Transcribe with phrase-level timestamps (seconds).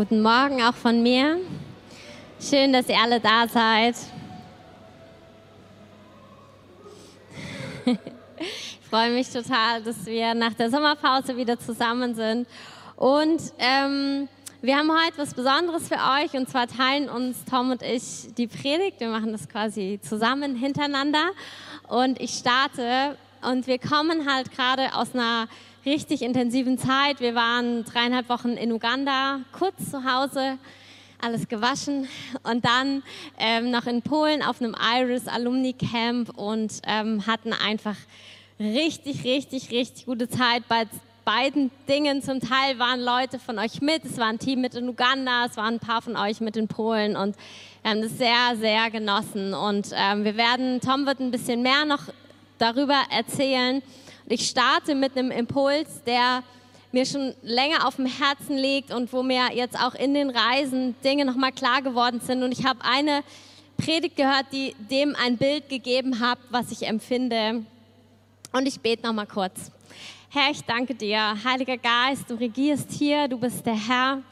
[0.00, 1.36] Guten Morgen auch von mir.
[2.40, 3.96] Schön, dass ihr alle da seid.
[7.84, 12.48] Ich freue mich total, dass wir nach der Sommerpause wieder zusammen sind.
[12.96, 14.26] Und ähm,
[14.62, 16.32] wir haben heute was Besonderes für euch.
[16.32, 19.00] Und zwar teilen uns Tom und ich die Predigt.
[19.00, 21.28] Wir machen das quasi zusammen hintereinander.
[21.88, 23.18] Und ich starte.
[23.42, 25.46] Und wir kommen halt gerade aus einer
[25.86, 27.20] richtig intensiven Zeit.
[27.20, 30.58] Wir waren dreieinhalb Wochen in Uganda, kurz zu Hause,
[31.20, 32.08] alles gewaschen
[32.42, 33.02] und dann
[33.38, 37.96] ähm, noch in Polen auf einem Iris Alumni Camp und ähm, hatten einfach
[38.58, 40.86] richtig, richtig, richtig gute Zeit bei
[41.24, 42.22] beiden Dingen.
[42.22, 45.56] Zum Teil waren Leute von euch mit, es war ein Team mit in Uganda, es
[45.56, 47.36] waren ein paar von euch mit in Polen und
[47.82, 49.54] wir haben das sehr, sehr genossen.
[49.54, 52.02] Und ähm, wir werden, Tom wird ein bisschen mehr noch
[52.58, 53.82] darüber erzählen.
[54.32, 56.44] Ich starte mit einem Impuls, der
[56.92, 60.94] mir schon länger auf dem Herzen liegt und wo mir jetzt auch in den Reisen
[61.02, 62.44] Dinge nochmal klar geworden sind.
[62.44, 63.24] Und ich habe eine
[63.76, 67.64] Predigt gehört, die dem ein Bild gegeben hat, was ich empfinde.
[68.52, 69.72] Und ich bete nochmal kurz.
[70.28, 71.34] Herr, ich danke dir.
[71.42, 74.22] Heiliger Geist, du regierst hier, du bist der Herr.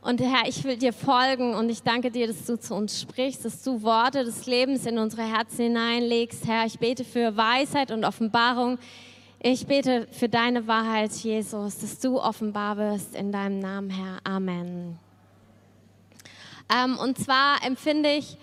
[0.00, 3.44] Und Herr, ich will dir folgen und ich danke dir, dass du zu uns sprichst,
[3.44, 6.46] dass du Worte des Lebens in unsere Herzen hineinlegst.
[6.46, 8.78] Herr, ich bete für Weisheit und Offenbarung
[9.46, 14.18] ich bete für deine Wahrheit, Jesus, dass du offenbar wirst in deinem Namen, Herr.
[14.24, 14.98] Amen.
[16.74, 18.38] Ähm, und zwar empfinde ich,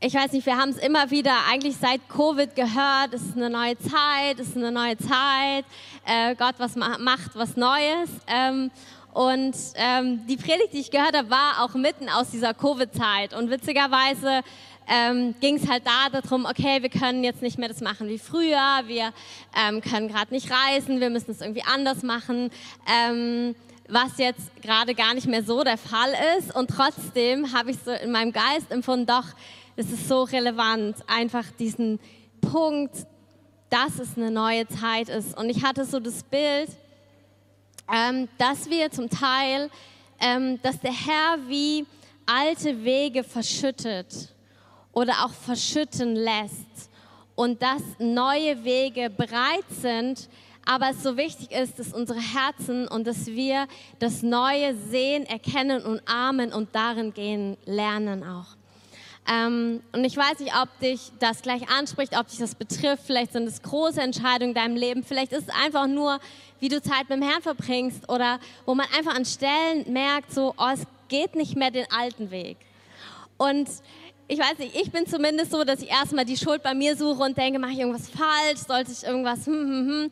[0.00, 3.50] ich weiß nicht, wir haben es immer wieder eigentlich seit Covid gehört, es ist eine
[3.50, 5.64] neue Zeit, es ist eine neue Zeit,
[6.04, 8.10] äh, Gott was macht was Neues.
[8.26, 8.72] Ähm,
[9.12, 13.32] und ähm, die Predigt, die ich gehört habe, war auch mitten aus dieser Covid-Zeit.
[13.32, 14.42] Und witzigerweise
[14.90, 18.18] ähm, ging es halt da darum, okay, wir können jetzt nicht mehr das machen wie
[18.18, 19.12] früher, wir
[19.56, 22.50] ähm, können gerade nicht reisen, wir müssen es irgendwie anders machen.
[22.92, 23.54] Ähm,
[23.92, 26.54] was jetzt gerade gar nicht mehr so der Fall ist.
[26.54, 29.24] Und trotzdem habe ich so in meinem Geist empfunden, doch,
[29.74, 31.98] es ist so relevant, einfach diesen
[32.40, 32.94] Punkt,
[33.68, 35.36] dass es eine neue Zeit ist.
[35.36, 36.70] Und ich hatte so das Bild,
[37.92, 39.70] ähm, dass wir zum Teil,
[40.20, 41.84] ähm, dass der Herr wie
[42.26, 44.28] alte Wege verschüttet
[45.00, 46.90] oder auch verschütten lässt
[47.34, 50.28] und dass neue Wege bereit sind,
[50.66, 53.66] aber es so wichtig ist, dass unsere Herzen und dass wir
[53.98, 58.48] das Neue sehen, erkennen und ahmen und darin gehen lernen auch.
[59.26, 63.04] Ähm, und ich weiß nicht, ob dich das gleich anspricht, ob dich das betrifft.
[63.06, 65.02] Vielleicht sind es große Entscheidungen in deinem Leben.
[65.02, 66.20] Vielleicht ist es einfach nur,
[66.58, 70.54] wie du Zeit mit dem Herrn verbringst oder wo man einfach an Stellen merkt, so,
[70.58, 72.58] oh, es geht nicht mehr den alten Weg.
[73.38, 73.70] Und
[74.30, 77.20] ich weiß nicht, ich bin zumindest so, dass ich erstmal die Schuld bei mir suche
[77.24, 80.10] und denke, mache ich irgendwas falsch, sollte ich irgendwas, hm, hm, hm.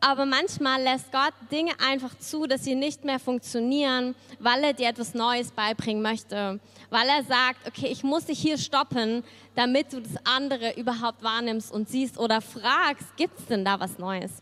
[0.00, 4.88] Aber manchmal lässt Gott Dinge einfach zu, dass sie nicht mehr funktionieren, weil er dir
[4.88, 6.58] etwas Neues beibringen möchte.
[6.90, 9.22] Weil er sagt, okay, ich muss dich hier stoppen,
[9.54, 13.98] damit du das andere überhaupt wahrnimmst und siehst oder fragst, gibt es denn da was
[13.98, 14.32] Neues?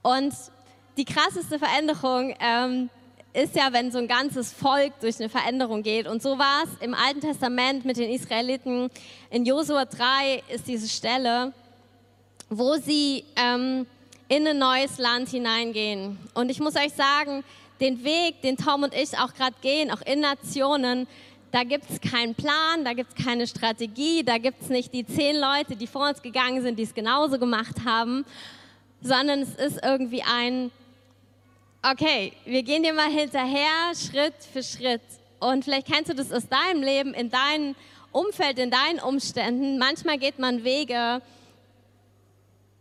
[0.00, 0.32] Und
[0.96, 2.88] die krasseste Veränderung, ähm,
[3.32, 6.06] ist ja, wenn so ein ganzes Volk durch eine Veränderung geht.
[6.06, 8.90] Und so war es im Alten Testament mit den Israeliten.
[9.30, 11.52] In Josua 3 ist diese Stelle,
[12.48, 13.86] wo sie ähm,
[14.28, 16.18] in ein neues Land hineingehen.
[16.34, 17.44] Und ich muss euch sagen,
[17.80, 21.06] den Weg, den Tom und ich auch gerade gehen, auch in Nationen,
[21.52, 25.06] da gibt es keinen Plan, da gibt es keine Strategie, da gibt es nicht die
[25.06, 28.24] zehn Leute, die vor uns gegangen sind, die es genauso gemacht haben,
[29.00, 30.70] sondern es ist irgendwie ein
[31.80, 35.00] Okay, wir gehen dir mal hinterher, Schritt für Schritt.
[35.38, 37.76] Und vielleicht kennst du das aus deinem Leben, in deinem
[38.10, 39.78] Umfeld, in deinen Umständen.
[39.78, 41.22] Manchmal geht man Wege,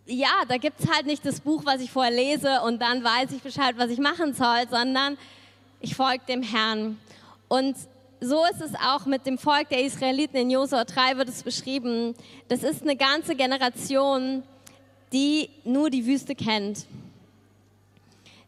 [0.08, 3.34] ja, da gibt es halt nicht das Buch, was ich vorher lese und dann weiß
[3.34, 5.16] ich Bescheid, was ich machen soll, sondern
[5.80, 6.98] ich folge dem Herrn.
[7.50, 7.76] Und
[8.20, 12.16] so ist es auch mit dem Volk der Israeliten in Josua 3 wird es beschrieben.
[12.48, 14.42] Das ist eine ganze Generation,
[15.14, 16.88] die nur die Wüste kennt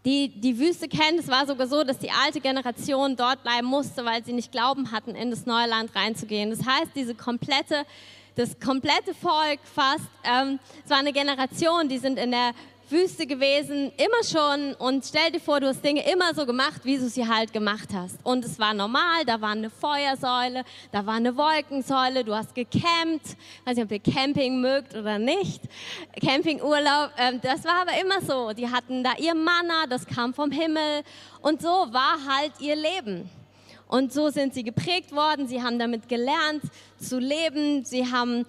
[0.05, 1.19] die die Wüste kennen.
[1.19, 4.91] Es war sogar so, dass die alte Generation dort bleiben musste, weil sie nicht Glauben
[4.91, 6.49] hatten, in das neue Land reinzugehen.
[6.49, 7.85] Das heißt, diese komplette,
[8.35, 12.51] das komplette Volk fast, ähm, es war eine Generation, die sind in der
[12.91, 14.73] Wüste gewesen, immer schon.
[14.75, 17.89] Und stell dir vor, du hast Dinge immer so gemacht, wie du sie halt gemacht
[17.93, 18.17] hast.
[18.23, 23.25] Und es war normal, da war eine Feuersäule, da war eine Wolkensäule, du hast gecampt.
[23.25, 25.61] Ich weiß nicht, ob ihr Camping mögt oder nicht.
[26.21, 28.53] Campingurlaub, ähm, das war aber immer so.
[28.53, 31.03] Die hatten da ihr Manna, das kam vom Himmel.
[31.41, 33.29] Und so war halt ihr Leben.
[33.89, 35.47] Und so sind sie geprägt worden.
[35.47, 36.61] Sie haben damit gelernt
[36.99, 37.83] zu leben.
[37.85, 38.45] Sie haben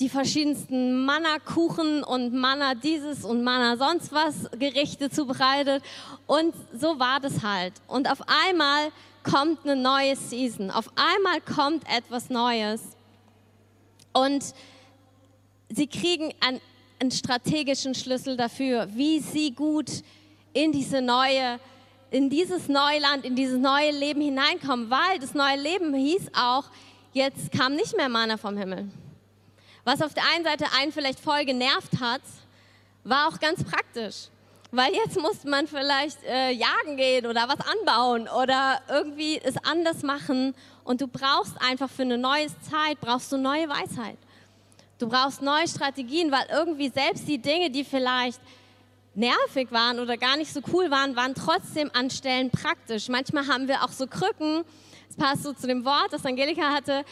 [0.00, 5.82] die verschiedensten Manna-Kuchen und Manna dieses und Manna sonst was Gerichte zubereitet.
[6.26, 7.74] Und so war das halt.
[7.86, 8.90] Und auf einmal
[9.22, 10.70] kommt eine neue Season.
[10.70, 12.82] Auf einmal kommt etwas Neues.
[14.12, 14.54] Und
[15.68, 16.60] sie kriegen einen,
[16.98, 19.90] einen strategischen Schlüssel dafür, wie sie gut
[20.52, 21.58] in diese neue
[22.12, 26.64] in dieses neue Land, in dieses neue Leben hineinkommen, weil das neue Leben hieß auch,
[27.14, 28.90] jetzt kam nicht mehr Mana vom Himmel.
[29.84, 32.22] Was auf der einen Seite einen vielleicht voll genervt hat,
[33.04, 34.28] war auch ganz praktisch.
[34.70, 40.02] Weil jetzt musste man vielleicht äh, jagen gehen oder was anbauen oder irgendwie es anders
[40.02, 40.54] machen.
[40.84, 44.16] Und du brauchst einfach für eine neue Zeit, brauchst du neue Weisheit.
[44.98, 48.40] Du brauchst neue Strategien, weil irgendwie selbst die Dinge, die vielleicht
[49.14, 53.08] nervig waren oder gar nicht so cool waren, waren trotzdem an Stellen praktisch.
[53.08, 54.64] Manchmal haben wir auch so Krücken,
[55.08, 57.04] das passt so zu dem Wort, das Angelika hatte,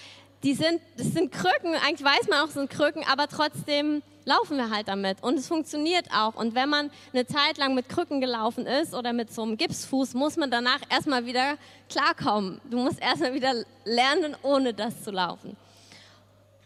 [0.43, 4.71] die sind, das sind Krücken, eigentlich weiß man auch, sind Krücken, aber trotzdem laufen wir
[4.71, 6.35] halt damit und es funktioniert auch.
[6.35, 10.15] Und wenn man eine Zeit lang mit Krücken gelaufen ist oder mit so einem Gipsfuß,
[10.15, 11.57] muss man danach erstmal wieder
[11.89, 12.61] klarkommen.
[12.71, 13.53] Du musst erstmal wieder
[13.85, 15.57] lernen, ohne das zu laufen.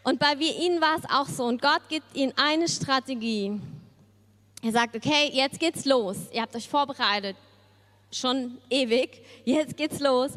[0.05, 3.61] Und bei wie ihnen war es auch so und Gott gibt ihnen eine Strategie.
[4.63, 6.17] Er sagt, okay, jetzt geht's los.
[6.33, 7.37] Ihr habt euch vorbereitet,
[8.13, 9.23] schon ewig.
[9.45, 10.33] Jetzt geht's los.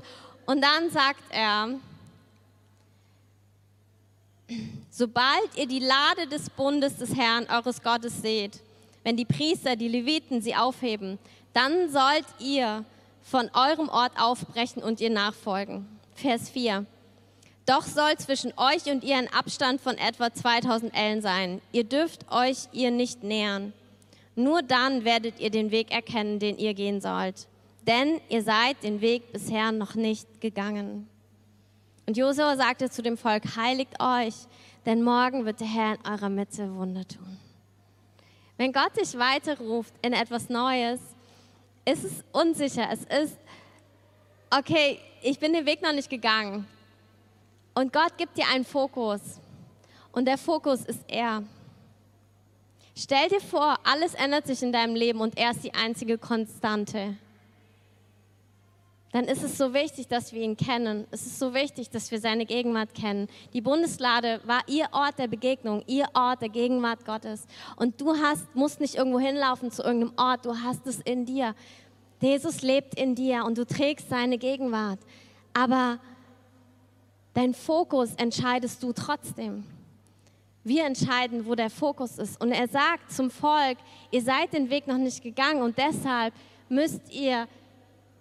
[0.46, 1.80] Und dann sagt er,
[4.90, 8.62] sobald ihr die Lade des Bundes des Herrn, eures Gottes, seht,
[9.04, 11.18] wenn die Priester, die Leviten sie aufheben,
[11.54, 12.84] dann sollt ihr
[13.22, 15.86] von eurem Ort aufbrechen und ihr nachfolgen.
[16.14, 16.86] Vers 4.
[17.66, 21.62] Doch soll zwischen euch und ihr ein Abstand von etwa 2000 Ellen sein.
[21.74, 23.74] Ihr dürft euch ihr nicht nähern.
[24.36, 27.48] Nur dann werdet ihr den Weg erkennen, den ihr gehen sollt.
[27.86, 31.10] Denn ihr seid den Weg bisher noch nicht gegangen.
[32.08, 34.34] Und Josua sagte zu dem Volk, heiligt euch,
[34.86, 37.38] denn morgen wird der Herr in eurer Mitte Wunder tun.
[38.56, 41.02] Wenn Gott dich weiterruft in etwas Neues,
[41.84, 42.88] ist es unsicher.
[42.90, 43.38] Es ist,
[44.50, 46.66] okay, ich bin den Weg noch nicht gegangen.
[47.76, 49.22] Und Gott gibt dir einen Fokus.
[50.14, 51.44] Und der Fokus ist er.
[52.96, 57.18] Stell dir vor, alles ändert sich in deinem Leben und er ist die einzige Konstante.
[59.12, 61.08] Dann ist es so wichtig, dass wir ihn kennen.
[61.12, 63.28] Es ist so wichtig, dass wir seine Gegenwart kennen.
[63.54, 67.46] Die Bundeslade war ihr Ort der Begegnung, ihr Ort der Gegenwart Gottes.
[67.78, 71.56] Und du hast, musst nicht irgendwo hinlaufen zu irgendeinem Ort, du hast es in dir.
[72.22, 75.00] Jesus lebt in dir und du trägst seine Gegenwart.
[75.54, 76.00] Aber
[77.34, 79.64] dein Fokus entscheidest du trotzdem.
[80.66, 82.42] Wir entscheiden, wo der Fokus ist.
[82.42, 83.78] Und er sagt zum Volk,
[84.12, 86.34] ihr seid den Weg noch nicht gegangen und deshalb
[86.68, 87.48] müsst ihr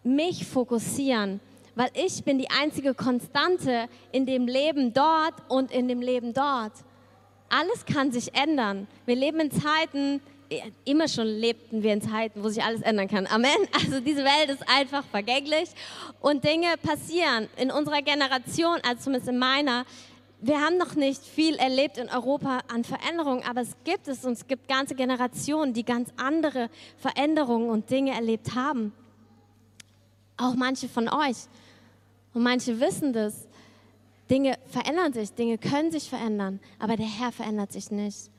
[0.07, 1.41] mich fokussieren,
[1.75, 6.73] weil ich bin die einzige Konstante in dem Leben dort und in dem Leben dort.
[7.49, 8.87] Alles kann sich ändern.
[9.05, 10.21] Wir leben in Zeiten,
[10.85, 13.27] immer schon lebten wir in Zeiten, wo sich alles ändern kann.
[13.27, 13.57] Amen.
[13.75, 15.69] Also diese Welt ist einfach vergänglich
[16.21, 17.49] und Dinge passieren.
[17.57, 19.85] In unserer Generation, also zumindest in meiner,
[20.41, 24.33] wir haben noch nicht viel erlebt in Europa an Veränderungen, aber es gibt es und
[24.33, 28.93] es gibt ganze Generationen, die ganz andere Veränderungen und Dinge erlebt haben.
[30.37, 31.37] Auch manche von euch.
[32.35, 33.47] Und manche wissen das.
[34.29, 38.31] Dinge verändern sich, Dinge können sich verändern, aber der Herr verändert sich nicht.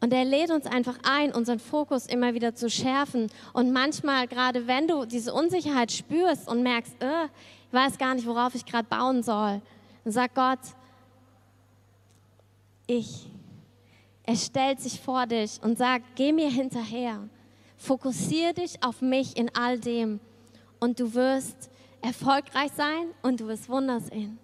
[0.00, 3.30] Und er lädt uns einfach ein, unseren Fokus immer wieder zu schärfen.
[3.54, 8.26] Und manchmal, gerade wenn du diese Unsicherheit spürst und merkst, äh, ich weiß gar nicht,
[8.26, 9.62] worauf ich gerade bauen soll,
[10.04, 10.58] dann sag Gott,
[12.86, 13.30] ich.
[14.24, 17.26] Er stellt sich vor dich und sagt, geh mir hinterher.
[17.78, 20.20] Fokussiere dich auf mich in all dem
[20.84, 21.70] und du wirst
[22.02, 24.38] erfolgreich sein und du wirst Wunder sehen.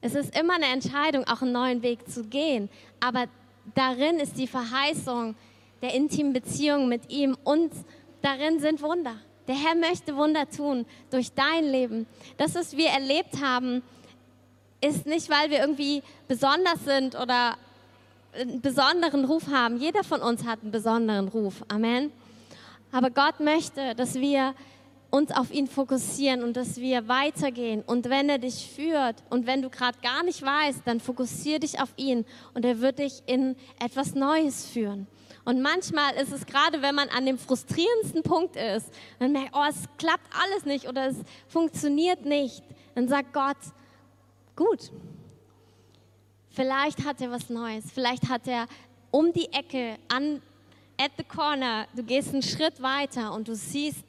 [0.00, 3.26] Es ist immer eine Entscheidung, auch einen neuen Weg zu gehen, aber
[3.74, 5.34] darin ist die Verheißung
[5.82, 7.70] der intimen Beziehung mit ihm und
[8.22, 9.14] darin sind Wunder.
[9.46, 12.06] Der Herr möchte Wunder tun durch dein Leben.
[12.38, 13.82] Das, was wir erlebt haben,
[14.80, 17.58] ist nicht, weil wir irgendwie besonders sind oder
[18.32, 19.76] einen besonderen Ruf haben.
[19.76, 21.62] Jeder von uns hat einen besonderen Ruf.
[21.68, 22.10] Amen.
[22.90, 24.54] Aber Gott möchte, dass wir
[25.10, 27.82] uns auf ihn fokussieren und dass wir weitergehen.
[27.82, 31.80] Und wenn er dich führt und wenn du gerade gar nicht weißt, dann fokussiere dich
[31.80, 32.24] auf ihn
[32.54, 35.06] und er wird dich in etwas Neues führen.
[35.44, 39.64] Und manchmal ist es gerade, wenn man an dem frustrierendsten Punkt ist, man merkt, oh,
[39.68, 41.16] es klappt alles nicht oder es
[41.48, 42.62] funktioniert nicht,
[42.94, 43.56] dann sagt Gott,
[44.54, 44.92] gut.
[46.50, 47.84] Vielleicht hat er was Neues.
[47.92, 48.66] Vielleicht hat er
[49.10, 50.42] um die Ecke, an,
[51.00, 54.04] at the corner, du gehst einen Schritt weiter und du siehst,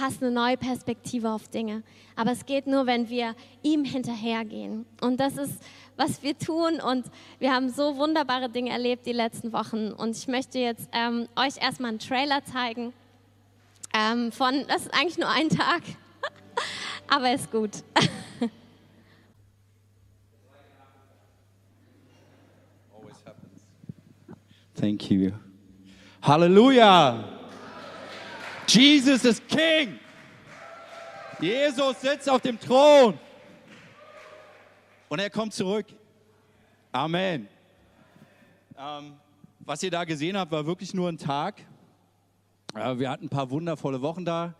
[0.00, 1.82] hast eine neue Perspektive auf Dinge.
[2.16, 4.86] Aber es geht nur, wenn wir ihm hinterhergehen.
[5.00, 5.62] Und das ist,
[5.96, 6.80] was wir tun.
[6.80, 7.06] Und
[7.38, 9.92] wir haben so wunderbare Dinge erlebt die letzten Wochen.
[9.92, 12.92] Und ich möchte jetzt ähm, euch erstmal einen Trailer zeigen.
[13.94, 15.82] Ähm, von, das ist eigentlich nur ein Tag.
[17.08, 17.70] aber ist gut.
[24.74, 25.32] Thank you.
[26.20, 27.35] Halleluja!
[28.66, 29.98] Jesus is King!
[31.40, 33.18] Jesus sitzt auf dem Thron
[35.08, 35.86] und er kommt zurück.
[36.92, 37.46] Amen.
[38.78, 39.12] Ähm,
[39.60, 41.60] was ihr da gesehen habt, war wirklich nur ein Tag.
[42.74, 44.54] Äh, wir hatten ein paar wundervolle Wochen da.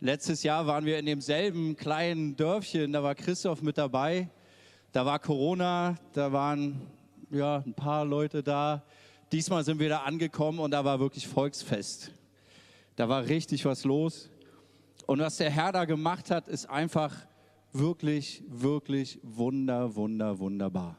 [0.00, 4.28] Letztes Jahr waren wir in demselben kleinen Dörfchen, da war Christoph mit dabei.
[4.92, 6.80] Da war Corona, da waren
[7.30, 8.82] ja, ein paar Leute da.
[9.32, 12.12] Diesmal sind wir da angekommen und da war wirklich Volksfest.
[12.96, 14.30] Da war richtig was los.
[15.06, 17.14] Und was der Herr da gemacht hat, ist einfach
[17.72, 20.96] wirklich, wirklich wunder, wunder, wunderbar.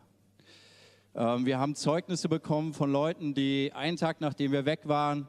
[1.16, 5.28] Ähm, wir haben Zeugnisse bekommen von Leuten, die einen Tag, nachdem wir weg waren,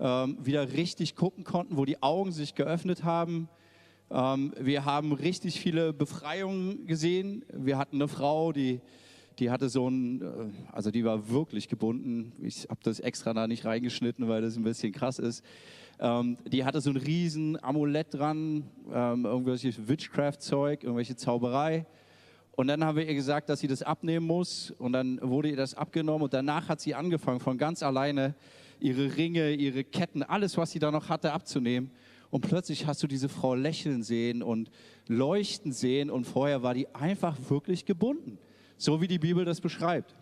[0.00, 3.48] ähm, wieder richtig gucken konnten, wo die Augen sich geöffnet haben.
[4.10, 7.44] Ähm, wir haben richtig viele Befreiungen gesehen.
[7.52, 8.80] Wir hatten eine Frau, die
[9.40, 10.26] die hatte so ein, äh,
[10.70, 12.32] also die war wirklich gebunden.
[12.42, 15.42] Ich habe das extra da nicht reingeschnitten, weil das ein bisschen krass ist.
[16.00, 21.86] Ähm, die hatte so ein riesen Amulett dran, ähm, irgendwelches Witchcraft-Zeug, irgendwelche Zauberei.
[22.52, 24.70] Und dann haben wir ihr gesagt, dass sie das abnehmen muss.
[24.72, 26.22] Und dann wurde ihr das abgenommen.
[26.22, 28.34] Und danach hat sie angefangen, von ganz alleine
[28.80, 31.90] ihre Ringe, ihre Ketten, alles, was sie da noch hatte, abzunehmen.
[32.30, 34.70] Und plötzlich hast du diese Frau lächeln sehen und
[35.06, 36.10] leuchten sehen.
[36.10, 38.38] Und vorher war die einfach wirklich gebunden
[38.80, 40.14] so wie die Bibel das beschreibt.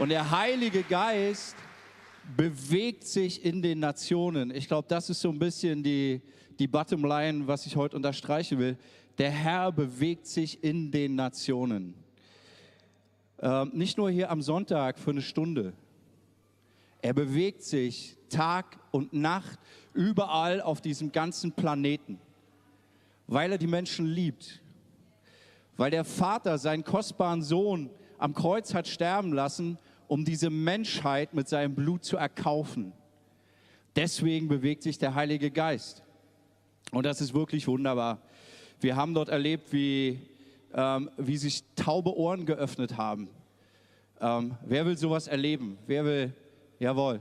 [0.00, 1.56] Und der Heilige Geist
[2.36, 4.50] bewegt sich in den Nationen.
[4.50, 6.20] Ich glaube, das ist so ein bisschen die,
[6.58, 8.76] die Bottomline, was ich heute unterstreichen will.
[9.18, 11.94] Der Herr bewegt sich in den Nationen.
[13.40, 15.72] Ähm, nicht nur hier am Sonntag für eine Stunde.
[17.00, 19.58] Er bewegt sich Tag und Nacht
[19.94, 22.18] überall auf diesem ganzen Planeten,
[23.26, 24.60] weil er die Menschen liebt
[25.78, 29.78] weil der Vater seinen kostbaren Sohn am Kreuz hat sterben lassen,
[30.08, 32.92] um diese Menschheit mit seinem Blut zu erkaufen.
[33.94, 36.02] Deswegen bewegt sich der Heilige Geist.
[36.90, 38.20] Und das ist wirklich wunderbar.
[38.80, 40.20] Wir haben dort erlebt, wie,
[40.74, 43.28] ähm, wie sich taube Ohren geöffnet haben.
[44.20, 45.78] Ähm, wer will sowas erleben?
[45.86, 46.32] Wer will,
[46.78, 47.20] jawohl,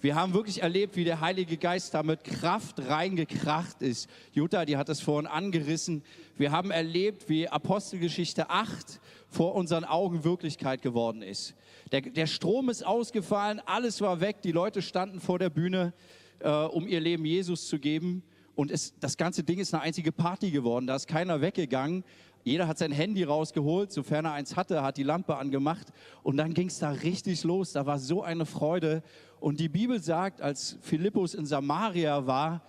[0.00, 4.08] wir haben wirklich erlebt, wie der Heilige Geist da mit Kraft reingekracht ist.
[4.32, 6.04] Jutta, die hat das vorhin angerissen.
[6.36, 11.54] Wir haben erlebt, wie Apostelgeschichte 8 vor unseren Augen Wirklichkeit geworden ist.
[11.92, 15.92] Der, der Strom ist ausgefallen, alles war weg, die Leute standen vor der Bühne,
[16.40, 18.22] äh, um ihr Leben Jesus zu geben.
[18.54, 20.86] Und es, das ganze Ding ist eine einzige Party geworden.
[20.86, 22.04] Da ist keiner weggegangen.
[22.44, 25.88] Jeder hat sein Handy rausgeholt, sofern er eins hatte, hat die Lampe angemacht.
[26.22, 27.72] Und dann ging es da richtig los.
[27.72, 29.02] Da war so eine Freude.
[29.40, 32.62] Und die Bibel sagt, als Philippus in Samaria war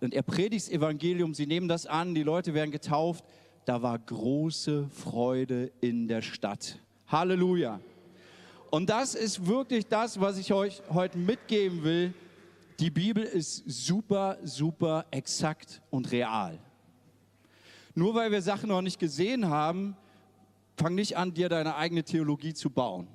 [0.00, 3.24] und er predigt das Evangelium, sie nehmen das an, die Leute werden getauft,
[3.64, 6.78] da war große Freude in der Stadt.
[7.08, 7.80] Halleluja.
[8.76, 12.12] Und das ist wirklich das, was ich euch heute mitgeben will.
[12.78, 16.58] Die Bibel ist super, super exakt und real.
[17.94, 19.96] Nur weil wir Sachen noch nicht gesehen haben,
[20.76, 23.08] fang nicht an, dir deine eigene Theologie zu bauen.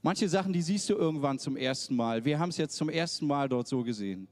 [0.00, 2.24] Manche Sachen, die siehst du irgendwann zum ersten Mal.
[2.24, 4.28] Wir haben es jetzt zum ersten Mal dort so gesehen,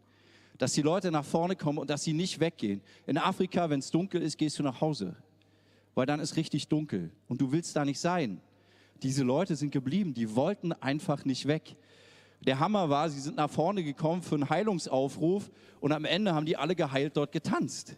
[0.59, 2.83] dass die Leute nach vorne kommen und dass sie nicht weggehen.
[3.09, 5.17] In Afrika, wenn es dunkel ist, gehst du nach Hause,
[5.97, 8.41] weil dann ist richtig dunkel und du willst da nicht sein.
[9.03, 11.77] Diese Leute sind geblieben, die wollten einfach nicht weg.
[12.41, 16.47] Der Hammer war, sie sind nach vorne gekommen für einen Heilungsaufruf und am Ende haben
[16.47, 17.97] die alle geheilt dort getanzt.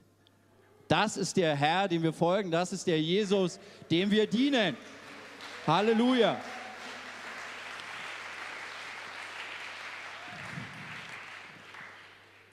[0.88, 3.58] Das ist der Herr, dem wir folgen, das ist der Jesus,
[3.90, 4.76] dem wir dienen.
[5.66, 6.40] Halleluja.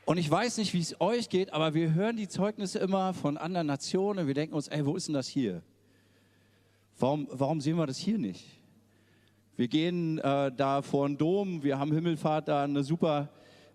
[0.06, 3.38] Und ich weiß nicht, wie es euch geht, aber wir hören die Zeugnisse immer von
[3.38, 4.28] anderen Nationen.
[4.28, 5.62] Wir denken uns, ey, wo ist denn das hier?
[7.04, 8.46] Warum, warum sehen wir das hier nicht?
[9.58, 13.30] Wir gehen äh, da vor den Dom, wir haben Himmelfahrt da eine super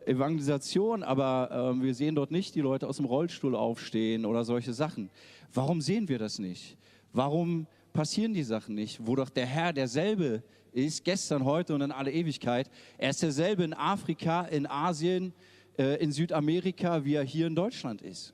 [0.07, 4.73] Evangelisation, aber äh, wir sehen dort nicht die Leute aus dem Rollstuhl aufstehen oder solche
[4.73, 5.11] Sachen.
[5.53, 6.79] Warum sehen wir das nicht?
[7.13, 9.07] Warum passieren die Sachen nicht?
[9.07, 10.43] Wo doch der Herr derselbe
[10.73, 12.71] ist, gestern, heute und in alle Ewigkeit.
[12.97, 15.35] Er ist derselbe in Afrika, in Asien,
[15.79, 18.33] äh, in Südamerika, wie er hier in Deutschland ist.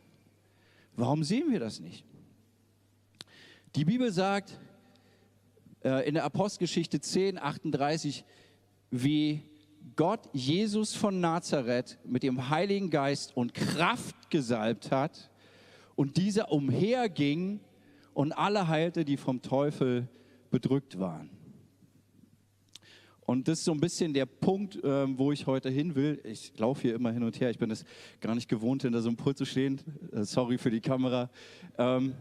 [0.95, 2.05] Warum sehen wir das nicht?
[3.75, 4.57] Die Bibel sagt
[5.85, 8.25] in der Apostelgeschichte 10, 38,
[8.91, 9.43] wie
[9.97, 15.31] Gott Jesus von Nazareth mit dem Heiligen Geist und Kraft gesalbt hat
[15.95, 17.61] und dieser umherging
[18.15, 20.09] und alle heilte, die vom Teufel
[20.51, 21.31] bedrückt waren.
[23.27, 26.21] Und das ist so ein bisschen der Punkt, ähm, wo ich heute hin will.
[26.25, 27.51] Ich laufe hier immer hin und her.
[27.51, 27.85] Ich bin es
[28.21, 29.81] gar nicht gewohnt, hinter so einem Pult zu stehen.
[30.13, 31.31] Äh, sorry für die Kamera.
[31.79, 32.15] Ähm,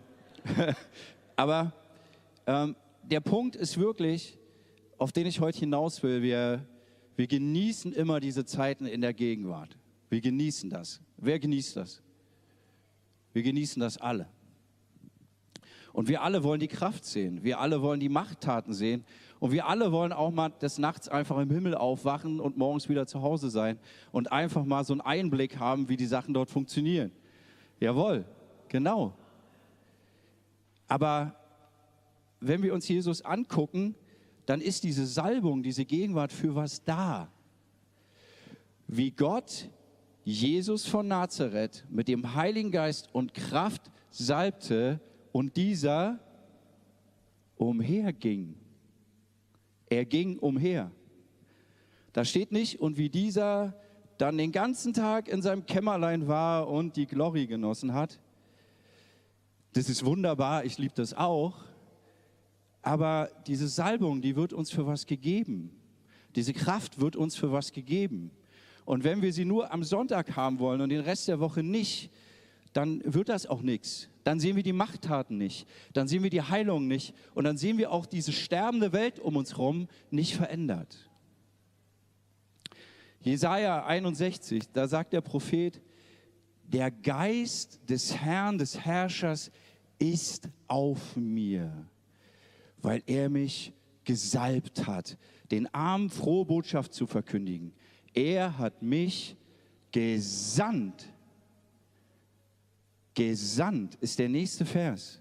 [1.35, 1.73] aber
[2.47, 4.37] ähm, der Punkt ist wirklich,
[4.97, 6.21] auf den ich heute hinaus will.
[6.21, 6.65] Wir,
[7.15, 9.77] wir genießen immer diese Zeiten in der Gegenwart.
[10.09, 11.01] Wir genießen das.
[11.17, 12.01] Wer genießt das?
[13.33, 14.27] Wir genießen das alle.
[15.91, 17.43] Und wir alle wollen die Kraft sehen.
[17.43, 19.05] Wir alle wollen die Machttaten sehen.
[19.39, 23.05] Und wir alle wollen auch mal des Nachts einfach im Himmel aufwachen und morgens wieder
[23.05, 23.77] zu Hause sein
[24.11, 27.11] und einfach mal so einen Einblick haben, wie die Sachen dort funktionieren.
[27.79, 28.25] Jawohl,
[28.69, 29.13] genau.
[30.87, 31.35] Aber
[32.47, 33.95] wenn wir uns Jesus angucken,
[34.45, 37.31] dann ist diese Salbung, diese Gegenwart für was da.
[38.87, 39.69] Wie Gott
[40.23, 44.99] Jesus von Nazareth mit dem Heiligen Geist und Kraft salbte
[45.31, 46.19] und dieser
[47.57, 48.55] umherging.
[49.89, 50.91] Er ging umher.
[52.13, 53.75] Da steht nicht, und wie dieser
[54.17, 58.19] dann den ganzen Tag in seinem Kämmerlein war und die Glory genossen hat.
[59.73, 61.72] Das ist wunderbar, ich liebe das auch.
[62.83, 65.71] Aber diese Salbung, die wird uns für was gegeben.
[66.35, 68.29] Diese Kraft wird uns für was gegeben.
[68.85, 72.11] Und wenn wir sie nur am Sonntag haben wollen und den Rest der Woche nicht,
[72.73, 74.09] dann wird das auch nichts.
[74.23, 75.67] Dann sehen wir die Machttaten nicht.
[75.93, 77.13] Dann sehen wir die Heilung nicht.
[77.33, 81.09] Und dann sehen wir auch diese sterbende Welt um uns herum nicht verändert.
[83.21, 85.81] Jesaja 61, da sagt der Prophet,
[86.63, 89.51] der Geist des Herrn, des Herrschers
[89.99, 91.87] ist auf mir,
[92.83, 93.73] weil er mich
[94.03, 95.17] gesalbt hat,
[95.49, 97.73] den Armen frohe Botschaft zu verkündigen.
[98.13, 99.35] Er hat mich
[99.91, 101.13] gesandt
[103.13, 105.19] Gesandt ist der nächste Vers.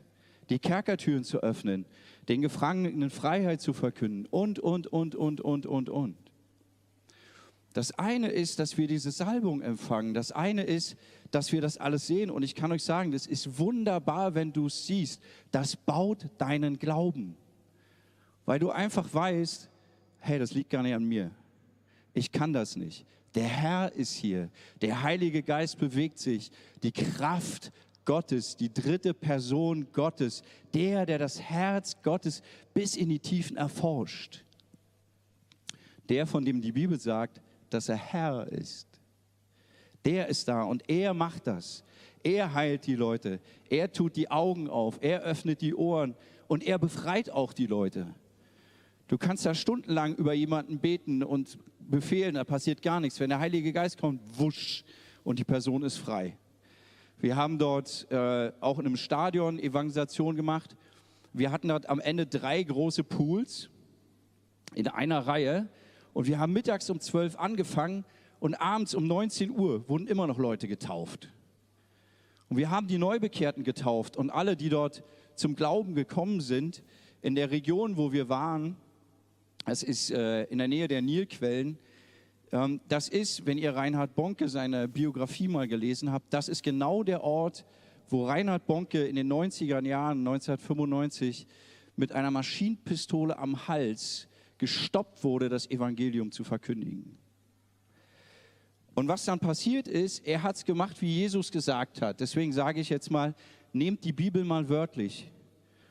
[0.51, 1.87] Die Kerkertüren zu öffnen,
[2.29, 6.17] den Gefangenen Freiheit zu verkünden und, und, und, und, und, und, und.
[7.73, 10.13] Das eine ist, dass wir diese Salbung empfangen.
[10.13, 10.97] Das eine ist,
[11.31, 12.31] dass wir das alles sehen.
[12.31, 15.23] Und ich kann euch sagen, das ist wunderbar, wenn du es siehst.
[15.53, 17.37] Das baut deinen Glauben.
[18.45, 19.69] Weil du einfach weißt,
[20.19, 21.31] hey, das liegt gar nicht an mir.
[22.15, 23.07] Ich kann das nicht.
[23.35, 24.51] Der Herr ist hier.
[24.81, 26.51] Der Heilige Geist bewegt sich.
[26.83, 27.73] Die Kraft
[28.05, 30.43] Gottes, die dritte Person Gottes,
[30.75, 32.43] der, der das Herz Gottes
[32.75, 34.45] bis in die Tiefen erforscht.
[36.09, 38.89] Der, von dem die Bibel sagt, dass er Herr ist.
[40.05, 41.85] Der ist da und er macht das.
[42.25, 43.41] Er heilt die Leute.
[43.71, 44.99] Er tut die Augen auf.
[45.01, 46.17] Er öffnet die Ohren
[46.49, 48.15] und er befreit auch die Leute.
[49.13, 53.21] Du kannst da stundenlang über jemanden beten und befehlen, da passiert gar nichts.
[53.21, 54.85] Wenn der Heilige Geist kommt, wusch,
[55.23, 56.39] und die Person ist frei.
[57.19, 60.77] Wir haben dort äh, auch in einem Stadion Evangelisation gemacht.
[61.35, 63.69] Wir hatten dort am Ende drei große Pools
[64.75, 65.69] in einer Reihe.
[66.15, 68.07] Und wir haben mittags um 12 angefangen
[68.41, 71.31] und abends um 19 Uhr wurden immer noch Leute getauft.
[72.49, 76.83] Und wir haben die Neubekehrten getauft und alle, die dort zum Glauben gekommen sind,
[77.21, 78.79] in der Region, wo wir waren,
[79.65, 81.79] es ist äh, in der Nähe der Nilquellen.
[82.51, 87.03] Ähm, das ist, wenn ihr Reinhard Bonke seine Biografie mal gelesen habt, das ist genau
[87.03, 87.65] der Ort,
[88.09, 91.47] wo Reinhard Bonke in den 90er Jahren, 1995,
[91.97, 97.19] mit einer Maschinenpistole am Hals gestoppt wurde, das Evangelium zu verkündigen.
[98.95, 102.21] Und was dann passiert ist, er hat es gemacht, wie Jesus gesagt hat.
[102.21, 103.35] Deswegen sage ich jetzt mal,
[103.73, 105.31] nehmt die Bibel mal wörtlich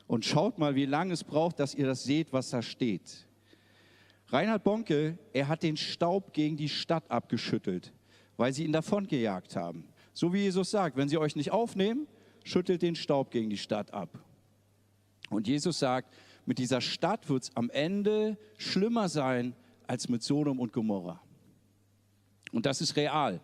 [0.06, 3.26] und schaut mal, wie lange es braucht, dass ihr das seht, was da steht.
[4.32, 7.92] Reinhard Bonke, er hat den Staub gegen die Stadt abgeschüttelt,
[8.38, 9.88] weil sie ihn davongejagt haben.
[10.14, 12.08] So wie Jesus sagt, wenn sie euch nicht aufnehmen,
[12.42, 14.24] schüttelt den Staub gegen die Stadt ab.
[15.28, 16.14] Und Jesus sagt,
[16.46, 19.54] mit dieser Stadt wird es am Ende schlimmer sein
[19.86, 21.20] als mit Sodom und Gomorra.
[22.52, 23.40] Und das ist real.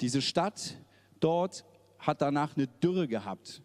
[0.00, 0.78] Diese Stadt
[1.20, 1.64] dort
[1.98, 3.62] hat danach eine Dürre gehabt.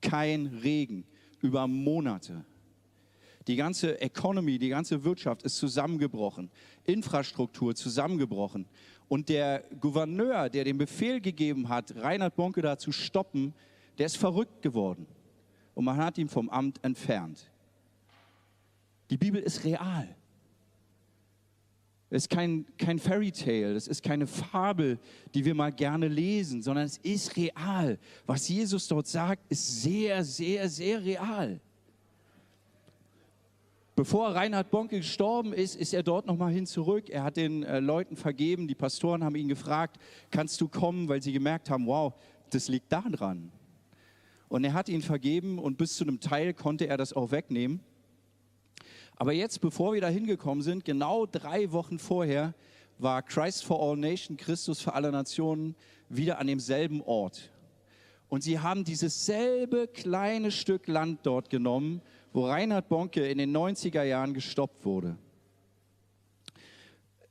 [0.00, 1.06] Kein Regen
[1.40, 2.44] über Monate.
[3.46, 6.50] Die ganze Economy, die ganze Wirtschaft ist zusammengebrochen.
[6.84, 8.66] Infrastruktur zusammengebrochen.
[9.08, 13.52] Und der Gouverneur, der den Befehl gegeben hat, Reinhard Bonke da zu stoppen,
[13.98, 15.06] der ist verrückt geworden.
[15.74, 17.50] Und man hat ihn vom Amt entfernt.
[19.10, 20.16] Die Bibel ist real.
[22.10, 25.00] Es ist kein, kein Fairy Tale, es ist keine Fabel,
[25.34, 27.98] die wir mal gerne lesen, sondern es ist real.
[28.24, 31.60] Was Jesus dort sagt, ist sehr, sehr, sehr real.
[33.96, 37.08] Bevor Reinhard Bonke gestorben ist, ist er dort nochmal hin zurück.
[37.10, 38.66] Er hat den äh, Leuten vergeben.
[38.66, 39.98] Die Pastoren haben ihn gefragt,
[40.32, 42.12] kannst du kommen, weil sie gemerkt haben, wow,
[42.50, 43.52] das liegt da dran.
[44.48, 47.80] Und er hat ihn vergeben und bis zu einem Teil konnte er das auch wegnehmen.
[49.14, 52.52] Aber jetzt, bevor wir da hingekommen sind, genau drei Wochen vorher,
[52.98, 55.76] war Christ for All Nations, Christus für alle Nationen,
[56.08, 57.52] wieder an demselben Ort.
[58.28, 62.02] Und sie haben dieses selbe kleine Stück Land dort genommen,
[62.34, 65.16] wo Reinhard Bonke in den 90er Jahren gestoppt wurde.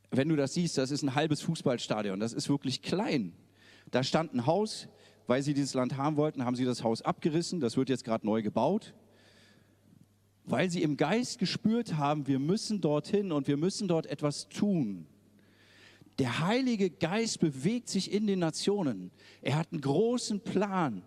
[0.10, 3.34] Wenn du das siehst, das ist ein halbes Fußballstadion, das ist wirklich klein.
[3.92, 4.88] Da stand ein Haus,
[5.28, 8.26] weil sie dieses Land haben wollten, haben sie das Haus abgerissen, das wird jetzt gerade
[8.26, 8.94] neu gebaut.
[10.46, 15.06] Weil sie im Geist gespürt haben, wir müssen dorthin und wir müssen dort etwas tun.
[16.18, 19.12] Der Heilige Geist bewegt sich in den Nationen.
[19.42, 21.04] Er hat einen großen Plan.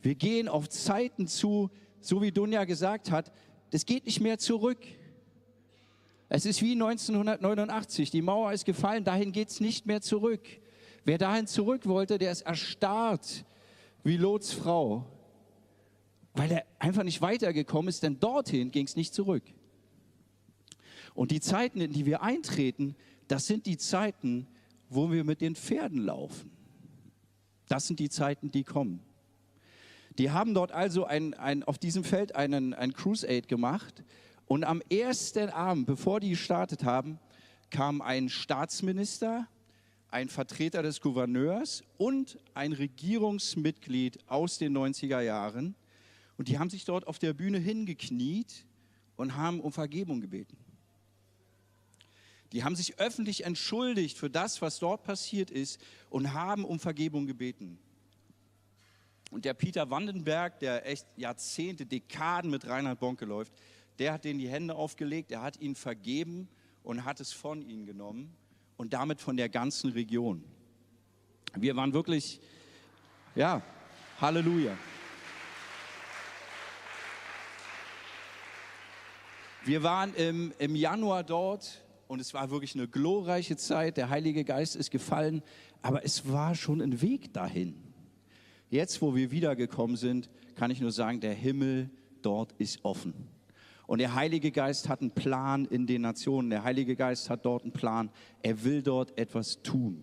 [0.00, 1.70] Wir gehen auf Zeiten zu,
[2.04, 3.32] so wie Dunja gesagt hat,
[3.70, 4.78] das geht nicht mehr zurück.
[6.28, 10.46] Es ist wie 1989, die Mauer ist gefallen, dahin geht es nicht mehr zurück.
[11.04, 13.44] Wer dahin zurück wollte, der ist erstarrt
[14.04, 15.04] wie Lots Frau,
[16.34, 19.42] weil er einfach nicht weitergekommen ist, denn dorthin ging es nicht zurück.
[21.14, 22.96] Und die Zeiten, in die wir eintreten,
[23.28, 24.46] das sind die Zeiten,
[24.88, 26.50] wo wir mit den Pferden laufen.
[27.68, 29.00] Das sind die Zeiten, die kommen.
[30.18, 34.04] Die haben dort also ein, ein, auf diesem Feld einen, ein Crusade gemacht.
[34.46, 37.18] Und am ersten Abend, bevor die gestartet haben,
[37.70, 39.48] kam ein Staatsminister,
[40.08, 45.74] ein Vertreter des Gouverneurs und ein Regierungsmitglied aus den 90er Jahren.
[46.36, 48.66] Und die haben sich dort auf der Bühne hingekniet
[49.16, 50.58] und haben um Vergebung gebeten.
[52.52, 57.26] Die haben sich öffentlich entschuldigt für das, was dort passiert ist und haben um Vergebung
[57.26, 57.78] gebeten.
[59.32, 63.54] Und der Peter Wandenberg, der echt Jahrzehnte, Dekaden mit Reinhard Bonke läuft,
[63.98, 66.50] der hat denen die Hände aufgelegt, er hat ihnen vergeben
[66.82, 68.36] und hat es von ihnen genommen
[68.76, 70.44] und damit von der ganzen Region.
[71.54, 72.42] Wir waren wirklich,
[73.34, 73.62] ja,
[74.20, 74.76] Halleluja.
[79.64, 83.96] Wir waren im, im Januar dort und es war wirklich eine glorreiche Zeit.
[83.96, 85.42] Der Heilige Geist ist gefallen,
[85.80, 87.91] aber es war schon ein Weg dahin.
[88.72, 91.90] Jetzt, wo wir wiedergekommen sind, kann ich nur sagen, der Himmel
[92.22, 93.12] dort ist offen.
[93.86, 96.48] Und der Heilige Geist hat einen Plan in den Nationen.
[96.48, 98.08] Der Heilige Geist hat dort einen Plan.
[98.42, 100.02] Er will dort etwas tun.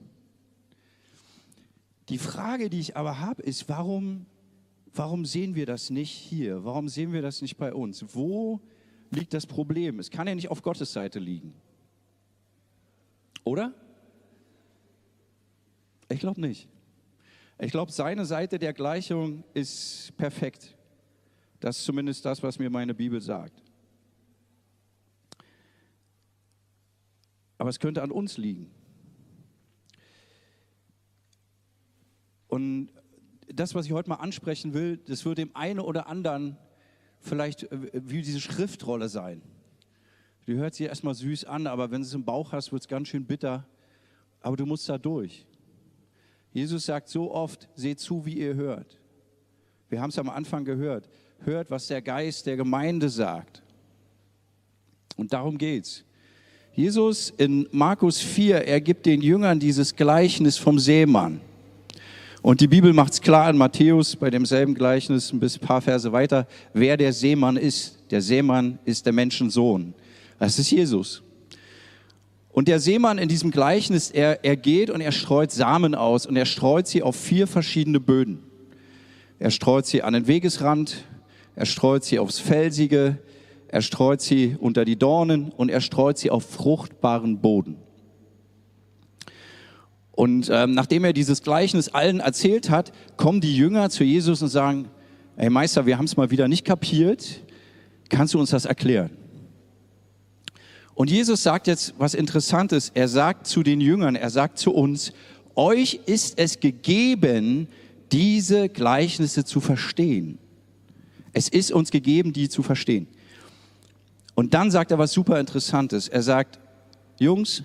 [2.10, 4.28] Die Frage, die ich aber habe, ist, warum,
[4.94, 6.64] warum sehen wir das nicht hier?
[6.64, 8.06] Warum sehen wir das nicht bei uns?
[8.14, 8.62] Wo
[9.10, 9.98] liegt das Problem?
[9.98, 11.56] Es kann ja nicht auf Gottes Seite liegen.
[13.44, 13.74] Oder?
[16.08, 16.70] Ich glaube nicht.
[17.62, 20.78] Ich glaube, seine Seite der Gleichung ist perfekt.
[21.60, 23.62] Das ist zumindest das, was mir meine Bibel sagt.
[27.58, 28.72] Aber es könnte an uns liegen.
[32.48, 32.94] Und
[33.48, 36.58] das, was ich heute mal ansprechen will, das wird dem einen oder anderen
[37.20, 39.42] vielleicht äh, wie diese Schriftrolle sein.
[40.48, 42.88] Die hört sich erstmal süß an, aber wenn du es im Bauch hast, wird es
[42.88, 43.68] ganz schön bitter.
[44.40, 45.46] Aber du musst da durch.
[46.52, 48.98] Jesus sagt so oft, seht zu, wie ihr hört.
[49.90, 51.10] Wir haben es am Anfang gehört.
[51.42, 53.62] Hört, was der Geist der Gemeinde sagt.
[55.16, 56.04] Und darum geht's.
[56.74, 61.42] Jesus in Markus 4, er gibt den Jüngern dieses Gleichnis vom Seemann.
[62.42, 66.48] Und die Bibel macht es klar in Matthäus bei demselben Gleichnis ein paar Verse weiter,
[66.74, 68.00] wer der Seemann ist.
[68.12, 69.94] Der Seemann ist der Menschensohn.
[70.38, 71.22] Das ist Jesus.
[72.60, 76.36] Und der Seemann in diesem Gleichnis, er, er geht und er streut Samen aus und
[76.36, 78.44] er streut sie auf vier verschiedene Böden.
[79.40, 81.06] Er streut sie an den Wegesrand,
[81.56, 83.18] er streut sie aufs Felsige,
[83.70, 87.78] er streut sie unter die Dornen und er streut sie auf fruchtbaren Boden.
[90.12, 94.50] Und ähm, nachdem er dieses Gleichnis allen erzählt hat, kommen die Jünger zu Jesus und
[94.50, 94.90] sagen,
[95.38, 97.42] hey Meister, wir haben es mal wieder nicht kapiert,
[98.10, 99.12] kannst du uns das erklären?
[101.00, 102.92] Und Jesus sagt jetzt was Interessantes.
[102.94, 105.14] Er sagt zu den Jüngern, er sagt zu uns,
[105.56, 107.70] euch ist es gegeben,
[108.12, 110.40] diese Gleichnisse zu verstehen.
[111.32, 113.08] Es ist uns gegeben, die zu verstehen.
[114.36, 116.10] Und dann sagt er was super Interessantes.
[116.10, 116.60] Er sagt,
[117.18, 117.64] Jungs,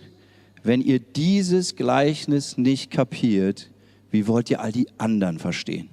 [0.62, 3.68] wenn ihr dieses Gleichnis nicht kapiert,
[4.12, 5.88] wie wollt ihr all die anderen verstehen?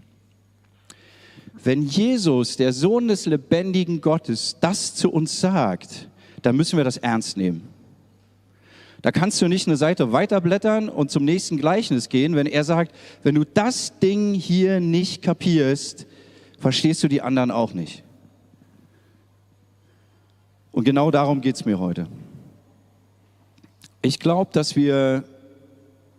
[1.64, 6.08] Wenn Jesus, der Sohn des lebendigen Gottes, das zu uns sagt,
[6.42, 7.68] dann müssen wir das ernst nehmen.
[9.02, 12.94] Da kannst du nicht eine Seite weiterblättern und zum nächsten Gleichnis gehen, wenn er sagt,
[13.24, 16.06] wenn du das Ding hier nicht kapierst,
[16.60, 18.04] verstehst du die anderen auch nicht.
[20.72, 22.08] Und genau darum geht es mir heute.
[24.04, 25.24] Ich glaube, dass wir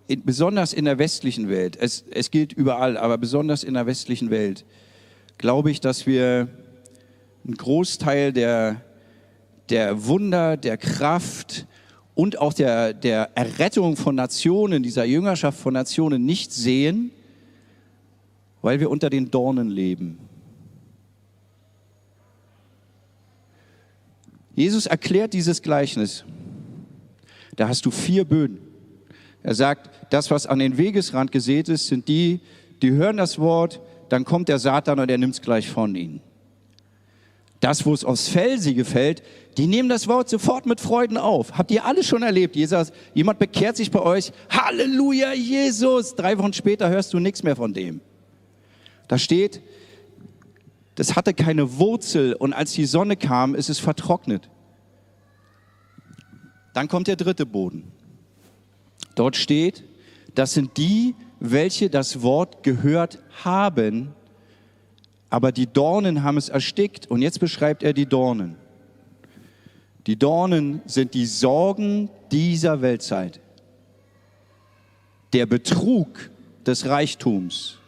[0.08, 4.30] in, besonders in der westlichen Welt, es, es gilt überall, aber besonders in der westlichen
[4.30, 4.64] Welt,
[5.38, 6.48] glaube ich, dass wir
[7.44, 8.82] einen Großteil der
[9.72, 11.66] der Wunder, der Kraft
[12.14, 17.10] und auch der, der Errettung von Nationen, dieser Jüngerschaft von Nationen nicht sehen,
[18.60, 20.18] weil wir unter den Dornen leben.
[24.54, 26.26] Jesus erklärt dieses Gleichnis.
[27.56, 28.58] Da hast du vier Böden.
[29.42, 32.40] Er sagt, das, was an den Wegesrand gesät ist, sind die,
[32.82, 33.80] die hören das Wort,
[34.10, 36.20] dann kommt der Satan und er nimmt es gleich von ihnen.
[37.62, 39.22] Das, wo es aufs Felsige fällt,
[39.56, 41.52] die nehmen das Wort sofort mit Freuden auf.
[41.52, 42.56] Habt ihr alle schon erlebt?
[42.56, 44.32] Jesus, jemand bekehrt sich bei euch.
[44.50, 46.16] Halleluja, Jesus.
[46.16, 48.00] Drei Wochen später hörst du nichts mehr von dem.
[49.06, 49.62] Da steht,
[50.96, 54.50] das hatte keine Wurzel und als die Sonne kam, ist es vertrocknet.
[56.74, 57.92] Dann kommt der dritte Boden.
[59.14, 59.84] Dort steht,
[60.34, 64.16] das sind die, welche das Wort gehört haben,
[65.32, 67.06] aber die Dornen haben es erstickt.
[67.06, 68.56] Und jetzt beschreibt er die Dornen.
[70.06, 73.40] Die Dornen sind die Sorgen dieser Weltzeit,
[75.32, 76.28] der Betrug
[76.66, 77.78] des Reichtums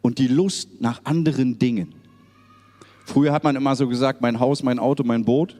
[0.00, 1.92] und die Lust nach anderen Dingen.
[3.04, 5.56] Früher hat man immer so gesagt, mein Haus, mein Auto, mein Boot.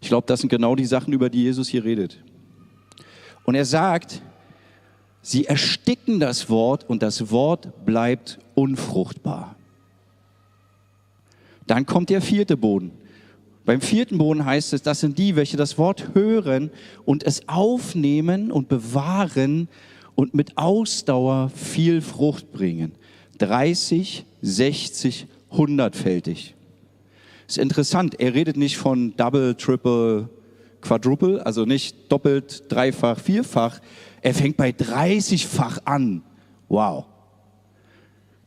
[0.00, 2.22] Ich glaube, das sind genau die Sachen, über die Jesus hier redet.
[3.42, 4.22] Und er sagt,
[5.26, 9.56] sie ersticken das Wort und das Wort bleibt unfruchtbar.
[11.66, 12.92] Dann kommt der vierte Boden.
[13.64, 16.70] Beim vierten Boden heißt es, das sind die, welche das Wort hören
[17.04, 19.68] und es aufnehmen und bewahren
[20.14, 22.92] und mit Ausdauer viel Frucht bringen.
[23.38, 26.54] 30, 60, 100-fältig.
[27.48, 30.28] Ist interessant, er redet nicht von Double, Triple,
[30.82, 33.80] Quadruple, also nicht doppelt, dreifach, vierfach.
[34.26, 36.20] Er fängt bei 30-fach an.
[36.68, 37.04] Wow.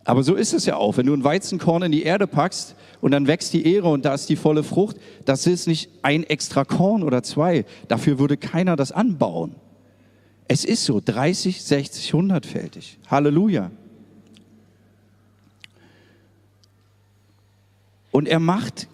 [0.04, 0.98] Aber so ist es ja auch.
[0.98, 4.14] Wenn du ein Weizenkorn in die Erde packst und dann wächst die Ehre und da
[4.14, 7.64] ist die volle Frucht, das ist nicht ein extra Korn oder zwei.
[7.88, 9.56] Dafür würde keiner das anbauen.
[10.50, 12.98] Es ist so, 30, 60, 100-fältig.
[13.08, 13.72] Halleluja.
[18.12, 18.90] Und er macht,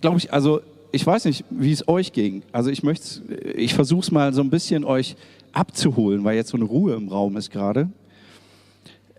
[0.00, 0.60] glaube ich, also
[0.92, 2.42] ich weiß nicht, wie es euch ging.
[2.52, 5.16] Also ich möchte, ich versuche es mal so ein bisschen euch
[5.58, 7.90] abzuholen, weil jetzt so eine Ruhe im Raum ist gerade.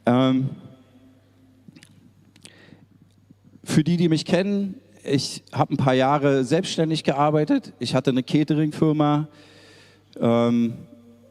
[0.05, 0.49] Ähm,
[3.63, 7.73] für die, die mich kennen, ich habe ein paar Jahre selbstständig gearbeitet.
[7.79, 9.27] Ich hatte eine Catering-Firma
[10.19, 10.73] ähm,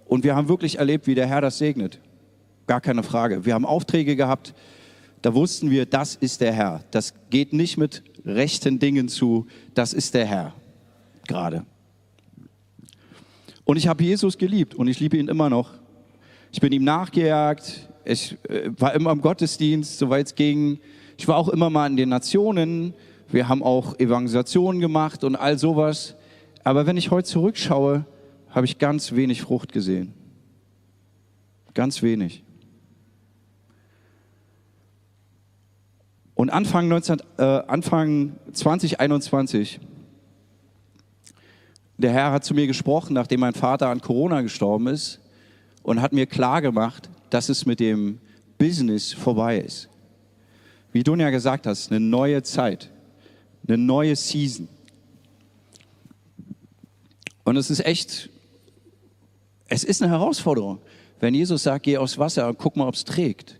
[0.06, 2.00] und wir haben wirklich erlebt, wie der Herr das segnet.
[2.66, 3.44] Gar keine Frage.
[3.44, 4.54] Wir haben Aufträge gehabt,
[5.22, 6.84] da wussten wir, das ist der Herr.
[6.90, 10.54] Das geht nicht mit rechten Dingen zu, das ist der Herr
[11.26, 11.64] gerade.
[13.68, 15.74] Und ich habe Jesus geliebt und ich liebe ihn immer noch.
[16.50, 20.80] Ich bin ihm nachgejagt, ich äh, war immer im Gottesdienst, soweit es ging.
[21.18, 22.94] Ich war auch immer mal in den Nationen.
[23.30, 26.16] Wir haben auch Evangelisationen gemacht und all sowas.
[26.64, 28.06] Aber wenn ich heute zurückschaue,
[28.48, 30.14] habe ich ganz wenig Frucht gesehen.
[31.74, 32.42] Ganz wenig.
[36.34, 39.78] Und Anfang, 19, äh, Anfang 2021,
[41.98, 45.20] der Herr hat zu mir gesprochen, nachdem mein Vater an Corona gestorben ist
[45.82, 48.20] und hat mir klar gemacht, dass es mit dem
[48.56, 49.88] Business vorbei ist.
[50.92, 52.90] Wie du ja gesagt hast, eine neue Zeit,
[53.66, 54.68] eine neue Season.
[57.44, 58.30] Und es ist echt,
[59.66, 60.80] es ist eine Herausforderung.
[61.20, 63.58] Wenn Jesus sagt, geh aufs Wasser und guck mal, ob es trägt.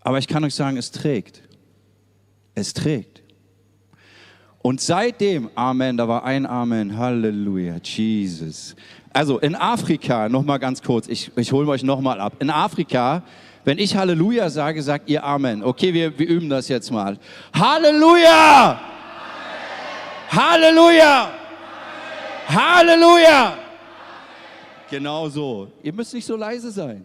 [0.00, 1.42] Aber ich kann euch sagen, es trägt.
[2.54, 3.22] Es trägt.
[4.62, 8.76] Und seitdem, Amen, da war ein Amen, Halleluja, Jesus.
[9.12, 12.34] Also in Afrika, nochmal ganz kurz, ich, ich hole euch nochmal ab.
[12.40, 13.22] In Afrika,
[13.64, 15.62] wenn ich Halleluja sage, sagt ihr Amen.
[15.62, 17.18] Okay, wir, wir üben das jetzt mal.
[17.54, 18.70] Halleluja!
[18.70, 18.82] Amen.
[20.30, 21.30] Halleluja!
[22.48, 23.58] Halleluja!
[24.90, 25.68] Genau so.
[25.82, 27.04] Ihr müsst nicht so leise sein.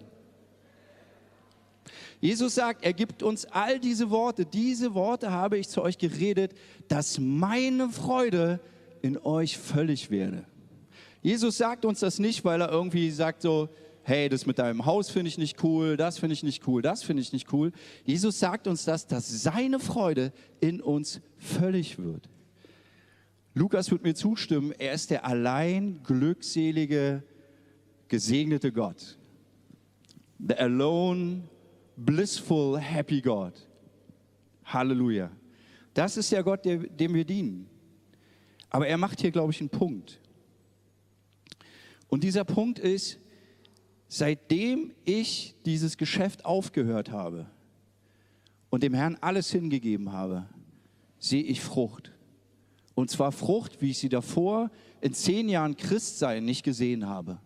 [2.21, 4.45] Jesus sagt, er gibt uns all diese Worte.
[4.45, 6.53] Diese Worte habe ich zu euch geredet,
[6.87, 8.59] dass meine Freude
[9.01, 10.45] in euch völlig werde.
[11.21, 13.69] Jesus sagt uns das nicht, weil er irgendwie sagt so,
[14.03, 17.03] hey, das mit deinem Haus finde ich nicht cool, das finde ich nicht cool, das
[17.03, 17.71] finde ich nicht cool.
[18.03, 22.29] Jesus sagt uns das, dass seine Freude in uns völlig wird.
[23.55, 27.23] Lukas wird mir zustimmen, er ist der allein glückselige,
[28.07, 29.17] gesegnete Gott.
[30.37, 31.43] The alone
[31.95, 33.53] blissful, happy God.
[34.65, 35.31] Halleluja.
[35.93, 37.69] Das ist der Gott, dem wir dienen.
[38.69, 40.19] Aber er macht hier, glaube ich, einen Punkt.
[42.07, 43.19] Und dieser Punkt ist,
[44.07, 47.47] seitdem ich dieses Geschäft aufgehört habe
[48.69, 50.47] und dem Herrn alles hingegeben habe,
[51.19, 52.11] sehe ich Frucht.
[52.93, 57.39] Und zwar Frucht, wie ich sie davor in zehn Jahren Christsein nicht gesehen habe.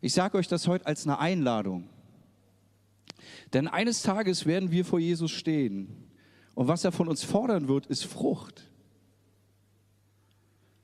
[0.00, 1.88] Ich sage euch das heute als eine Einladung.
[3.52, 6.10] Denn eines Tages werden wir vor Jesus stehen.
[6.54, 8.70] Und was er von uns fordern wird, ist Frucht.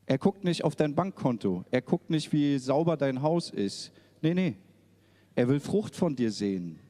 [0.07, 1.64] Er guckt nicht auf dein Bankkonto.
[1.70, 3.92] Er guckt nicht, wie sauber dein Haus ist.
[4.22, 4.57] Nee, nee.
[5.37, 6.81] Er will Frucht von dir sehen.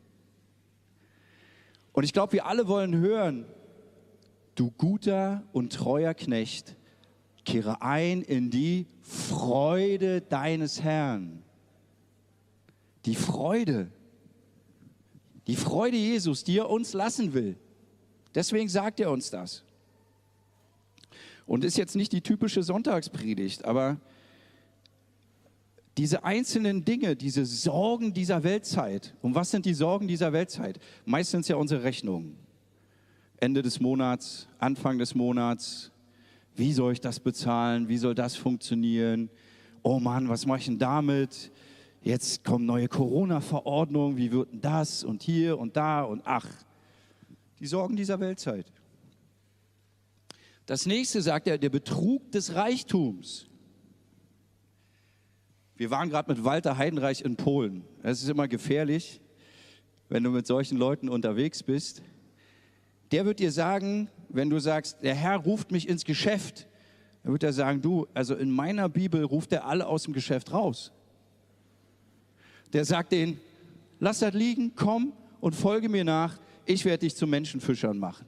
[1.93, 3.45] Und ich glaube, wir alle wollen hören,
[4.55, 6.77] du guter und treuer Knecht,
[7.45, 11.43] kehre ein in die Freude deines Herrn.
[13.05, 13.91] Die Freude,
[15.51, 17.57] die Freude Jesus, die er uns lassen will.
[18.37, 19.65] Deswegen sagt er uns das.
[21.45, 23.99] Und ist jetzt nicht die typische Sonntagspredigt, aber
[25.99, 29.13] diese einzelnen Dinge, diese Sorgen dieser Weltzeit.
[29.23, 30.79] Und was sind die Sorgen dieser Weltzeit?
[31.05, 32.37] Meistens ja unsere Rechnungen.
[33.41, 35.91] Ende des Monats, Anfang des Monats.
[36.55, 37.89] Wie soll ich das bezahlen?
[37.89, 39.29] Wie soll das funktionieren?
[39.83, 41.51] Oh Mann, was mache ich denn damit?
[42.03, 44.17] Jetzt kommen neue Corona-Verordnungen.
[44.17, 45.05] Wie wird denn das?
[45.05, 46.47] Und hier und da und ach.
[47.59, 48.73] Die Sorgen dieser Weltzeit.
[50.65, 53.47] Das nächste sagt er, der Betrug des Reichtums.
[55.77, 57.85] Wir waren gerade mit Walter Heidenreich in Polen.
[58.03, 59.21] Es ist immer gefährlich,
[60.09, 62.03] wenn du mit solchen Leuten unterwegs bist.
[63.11, 66.69] Der wird dir sagen, wenn du sagst, der Herr ruft mich ins Geschäft,
[67.23, 70.53] dann wird er sagen, du, also in meiner Bibel ruft er alle aus dem Geschäft
[70.53, 70.93] raus.
[72.73, 73.41] Der sagt denen,
[73.99, 78.27] lass das liegen, komm und folge mir nach, ich werde dich zu Menschenfischern machen.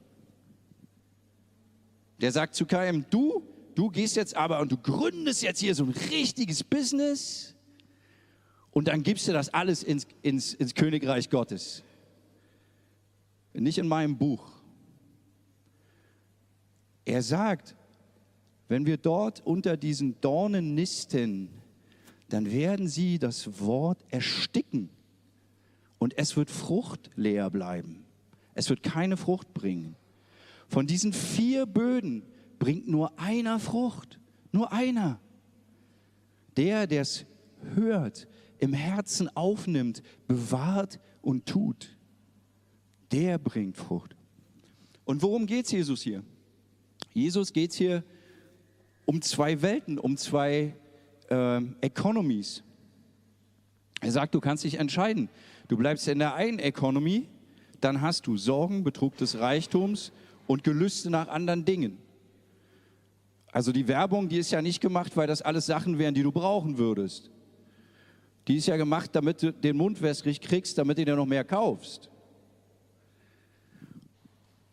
[2.19, 3.43] Der sagt zu KM, du
[3.75, 7.55] du gehst jetzt aber und du gründest jetzt hier so ein richtiges Business
[8.71, 11.83] und dann gibst du das alles ins, ins, ins Königreich Gottes.
[13.53, 14.51] Nicht in meinem Buch.
[17.05, 17.75] Er sagt,
[18.67, 21.49] wenn wir dort unter diesen Dornen nisten,
[22.33, 24.89] dann werden sie das Wort ersticken
[25.99, 28.05] und es wird fruchtleer bleiben.
[28.55, 29.95] Es wird keine Frucht bringen.
[30.67, 32.23] Von diesen vier Böden
[32.57, 34.19] bringt nur einer Frucht,
[34.51, 35.19] nur einer.
[36.57, 37.27] Der, der es
[37.75, 41.95] hört, im Herzen aufnimmt, bewahrt und tut,
[43.11, 44.15] der bringt Frucht.
[45.05, 46.23] Und worum geht es Jesus hier?
[47.13, 48.03] Jesus geht es hier
[49.05, 50.75] um zwei Welten, um zwei
[51.29, 52.63] äh, Economies.
[54.01, 55.29] Er sagt, du kannst dich entscheiden.
[55.67, 57.27] Du bleibst in der einen Economy,
[57.79, 60.11] dann hast du Sorgen, Betrug des Reichtums
[60.47, 61.97] und Gelüste nach anderen Dingen.
[63.51, 66.31] Also die Werbung, die ist ja nicht gemacht, weil das alles Sachen wären, die du
[66.31, 67.29] brauchen würdest.
[68.47, 71.43] Die ist ja gemacht, damit du den Mund wässrig kriegst, damit du dir noch mehr
[71.43, 72.09] kaufst.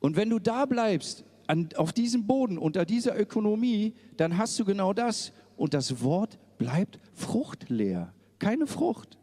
[0.00, 4.64] Und wenn du da bleibst, an, auf diesem Boden, unter dieser Ökonomie, dann hast du
[4.64, 5.32] genau das.
[5.60, 8.14] Und das Wort bleibt fruchtleer.
[8.38, 9.18] Keine Frucht.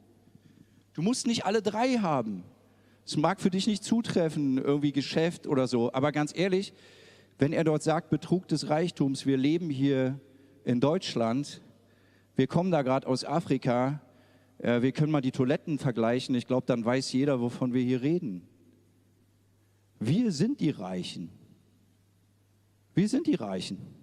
[0.93, 2.43] Du musst nicht alle drei haben.
[3.04, 5.91] Es mag für dich nicht zutreffen, irgendwie Geschäft oder so.
[5.93, 6.73] Aber ganz ehrlich,
[7.39, 10.19] wenn er dort sagt, Betrug des Reichtums, wir leben hier
[10.63, 11.60] in Deutschland,
[12.36, 14.00] wir kommen da gerade aus Afrika,
[14.60, 18.04] äh, wir können mal die Toiletten vergleichen, ich glaube, dann weiß jeder, wovon wir hier
[18.04, 18.43] reden.
[20.00, 21.32] Wir sind die Reichen.
[22.93, 23.97] Wir sind die Reichen.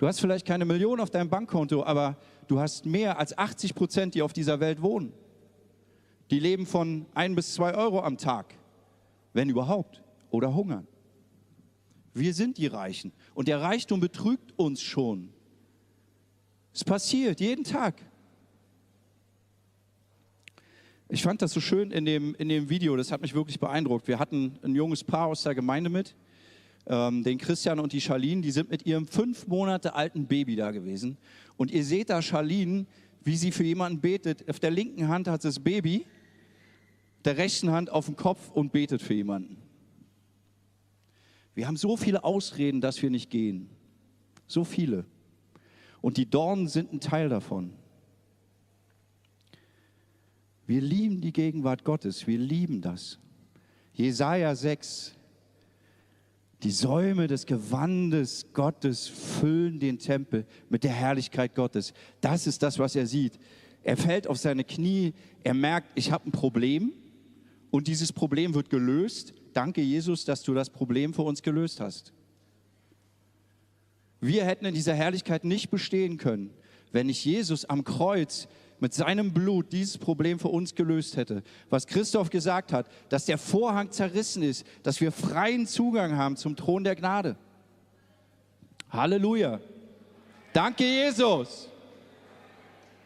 [0.00, 2.16] Du hast vielleicht keine Million auf deinem Bankkonto, aber
[2.48, 5.12] du hast mehr als 80 Prozent, die auf dieser Welt wohnen.
[6.30, 8.54] Die leben von ein bis zwei Euro am Tag,
[9.34, 10.86] wenn überhaupt, oder hungern.
[12.14, 13.12] Wir sind die Reichen.
[13.34, 15.34] Und der Reichtum betrügt uns schon.
[16.72, 18.00] Es passiert jeden Tag.
[21.10, 24.08] Ich fand das so schön in dem, in dem Video, das hat mich wirklich beeindruckt.
[24.08, 26.16] Wir hatten ein junges Paar aus der Gemeinde mit,
[26.90, 30.72] ähm, den Christian und die Charlene, die sind mit ihrem fünf Monate alten Baby da
[30.72, 31.16] gewesen.
[31.56, 32.84] Und ihr seht da Charlene,
[33.22, 34.48] wie sie für jemanden betet.
[34.50, 36.04] Auf der linken Hand hat sie das Baby,
[37.24, 39.58] der rechten Hand auf dem Kopf und betet für jemanden.
[41.54, 43.70] Wir haben so viele Ausreden, dass wir nicht gehen.
[44.48, 45.04] So viele.
[46.00, 47.72] Und die Dornen sind ein Teil davon.
[50.66, 52.26] Wir lieben die Gegenwart Gottes.
[52.26, 53.20] Wir lieben das.
[53.92, 55.14] Jesaja 6.
[56.62, 61.94] Die Säume des Gewandes Gottes füllen den Tempel mit der Herrlichkeit Gottes.
[62.20, 63.38] Das ist das, was er sieht.
[63.82, 65.14] Er fällt auf seine Knie.
[65.42, 66.92] Er merkt, ich habe ein Problem.
[67.70, 72.12] Und dieses Problem wird gelöst danke Jesus, dass du das Problem für uns gelöst hast.
[74.20, 76.50] Wir hätten in dieser Herrlichkeit nicht bestehen können,
[76.92, 78.48] wenn nicht Jesus am Kreuz
[78.80, 81.42] mit seinem Blut dieses Problem für uns gelöst hätte.
[81.68, 86.56] Was Christoph gesagt hat, dass der Vorhang zerrissen ist, dass wir freien Zugang haben zum
[86.56, 87.36] Thron der Gnade.
[88.90, 89.60] Halleluja.
[90.52, 91.68] Danke, Jesus.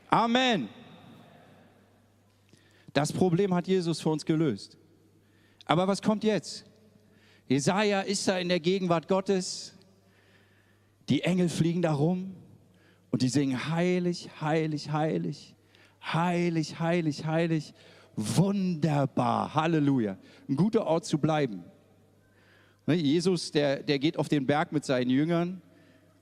[0.08, 0.68] Amen.
[2.92, 4.78] Das Problem hat Jesus für uns gelöst.
[5.66, 6.64] Aber was kommt jetzt?
[7.48, 9.74] Jesaja ist da in der Gegenwart Gottes.
[11.08, 12.34] Die Engel fliegen da rum
[13.10, 15.53] und die singen heilig, heilig, heilig,
[16.12, 17.74] heilig, heilig, heilig.
[18.16, 20.18] Wunderbar, Halleluja.
[20.48, 21.64] Ein guter Ort zu bleiben.
[22.86, 25.62] Ne, Jesus, der, der geht auf den Berg mit seinen Jüngern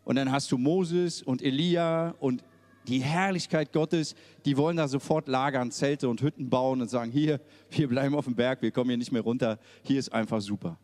[0.05, 2.43] und dann hast du Moses und Elia und
[2.89, 4.15] die Herrlichkeit Gottes,
[4.45, 8.25] die wollen da sofort lagern, Zelte und Hütten bauen und sagen, hier, wir bleiben auf
[8.25, 10.79] dem Berg, wir kommen hier nicht mehr runter, hier ist einfach super.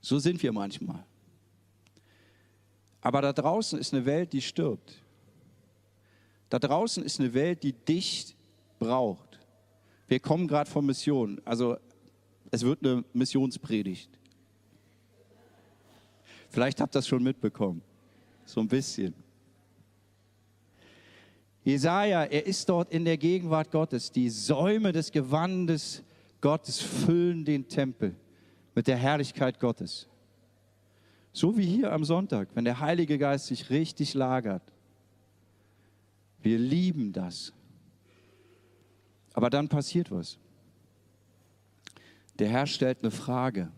[0.00, 1.04] So sind wir manchmal.
[3.00, 5.02] Aber da draußen ist eine Welt, die stirbt.
[6.48, 8.36] Da draußen ist eine Welt, die dich
[8.78, 9.40] braucht.
[10.08, 11.76] Wir kommen gerade von Mission, also
[12.50, 14.10] es wird eine Missionspredigt.
[16.48, 17.82] Vielleicht habt ihr das schon mitbekommen.
[18.44, 19.12] So ein bisschen.
[21.64, 24.12] Jesaja, er ist dort in der Gegenwart Gottes.
[24.12, 26.04] Die Säume des Gewandes
[26.40, 28.14] Gottes füllen den Tempel
[28.74, 30.06] mit der Herrlichkeit Gottes.
[31.32, 34.62] So wie hier am Sonntag, wenn der Heilige Geist sich richtig lagert.
[36.46, 37.52] Wir lieben das.
[39.32, 40.38] Aber dann passiert was.
[42.38, 43.72] Der Herr stellt eine Frage.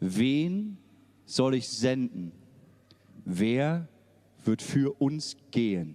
[0.00, 0.78] Wen
[1.24, 2.32] soll ich senden?
[3.24, 3.86] Wer
[4.44, 5.94] wird für uns gehen?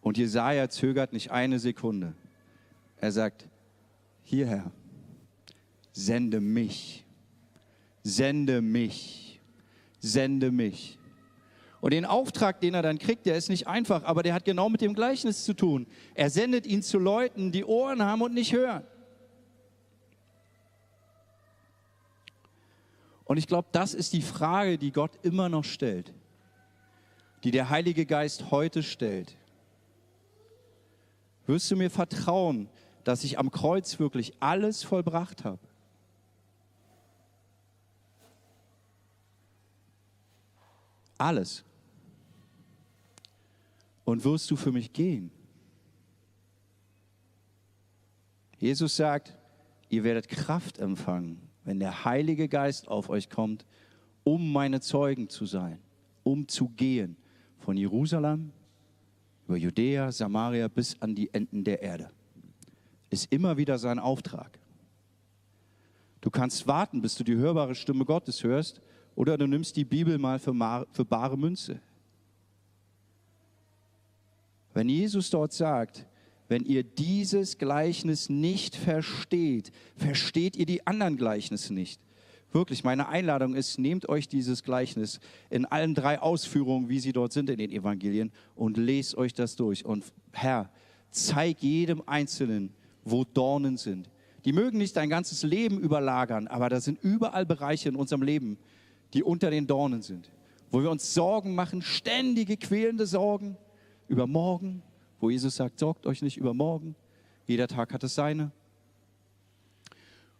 [0.00, 2.14] Und Jesaja zögert nicht eine Sekunde.
[2.96, 3.48] Er sagt:
[4.22, 4.70] Hierher,
[5.90, 7.04] sende mich,
[8.04, 9.40] sende mich,
[9.98, 10.96] sende mich.
[11.80, 14.68] Und den Auftrag, den er dann kriegt, der ist nicht einfach, aber der hat genau
[14.68, 15.86] mit dem Gleichnis zu tun.
[16.14, 18.84] Er sendet ihn zu Leuten, die Ohren haben und nicht hören.
[23.24, 26.12] Und ich glaube, das ist die Frage, die Gott immer noch stellt,
[27.44, 29.36] die der Heilige Geist heute stellt.
[31.46, 32.68] Wirst du mir vertrauen,
[33.04, 35.58] dass ich am Kreuz wirklich alles vollbracht habe?
[41.18, 41.64] Alles.
[44.04, 45.30] Und wirst du für mich gehen?
[48.58, 49.36] Jesus sagt,
[49.88, 53.66] ihr werdet Kraft empfangen, wenn der Heilige Geist auf euch kommt,
[54.24, 55.78] um meine Zeugen zu sein,
[56.22, 57.16] um zu gehen
[57.58, 58.52] von Jerusalem
[59.46, 62.10] über Judäa, Samaria bis an die Enden der Erde.
[63.10, 64.58] Ist immer wieder sein Auftrag.
[66.20, 68.80] Du kannst warten, bis du die hörbare Stimme Gottes hörst,
[69.16, 70.54] oder du nimmst die Bibel mal für,
[70.92, 71.80] für bare Münze.
[74.74, 76.06] Wenn Jesus dort sagt,
[76.48, 82.00] wenn ihr dieses Gleichnis nicht versteht, versteht ihr die anderen Gleichnisse nicht.
[82.52, 85.18] Wirklich, meine Einladung ist, nehmt euch dieses Gleichnis
[85.50, 89.56] in allen drei Ausführungen, wie sie dort sind in den Evangelien, und lest euch das
[89.56, 89.84] durch.
[89.84, 90.70] Und Herr,
[91.10, 92.72] zeig jedem Einzelnen,
[93.04, 94.10] wo Dornen sind.
[94.44, 98.58] Die mögen nicht dein ganzes Leben überlagern, aber da sind überall Bereiche in unserem Leben,
[99.14, 100.30] die unter den Dornen sind,
[100.70, 103.56] wo wir uns Sorgen machen, ständige quälende Sorgen
[104.08, 104.82] über morgen,
[105.20, 106.94] wo Jesus sagt, sorgt euch nicht über morgen,
[107.46, 108.50] jeder Tag hat es seine.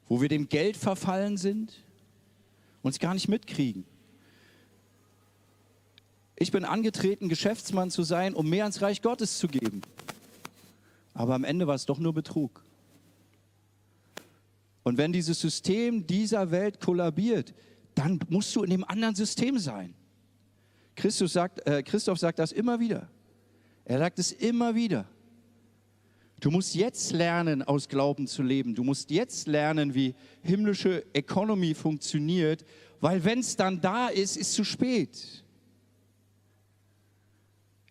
[0.09, 1.85] Wo wir dem Geld verfallen sind,
[2.83, 3.85] uns gar nicht mitkriegen.
[6.37, 9.81] Ich bin angetreten, Geschäftsmann zu sein, um mehr ans Reich Gottes zu geben.
[11.15, 12.63] Aber am Ende war es doch nur Betrug.
[14.83, 17.55] Und wenn dieses System dieser Welt kollabiert,
[17.97, 19.95] dann musst du in dem anderen System sein.
[20.95, 23.09] Christus sagt, äh, Christoph sagt das immer wieder.
[23.85, 25.07] Er sagt es immer wieder.
[26.41, 28.75] Du musst jetzt lernen, aus Glauben zu leben.
[28.75, 32.65] Du musst jetzt lernen, wie himmlische Economy funktioniert,
[33.01, 35.45] weil wenn es dann da ist, ist zu spät.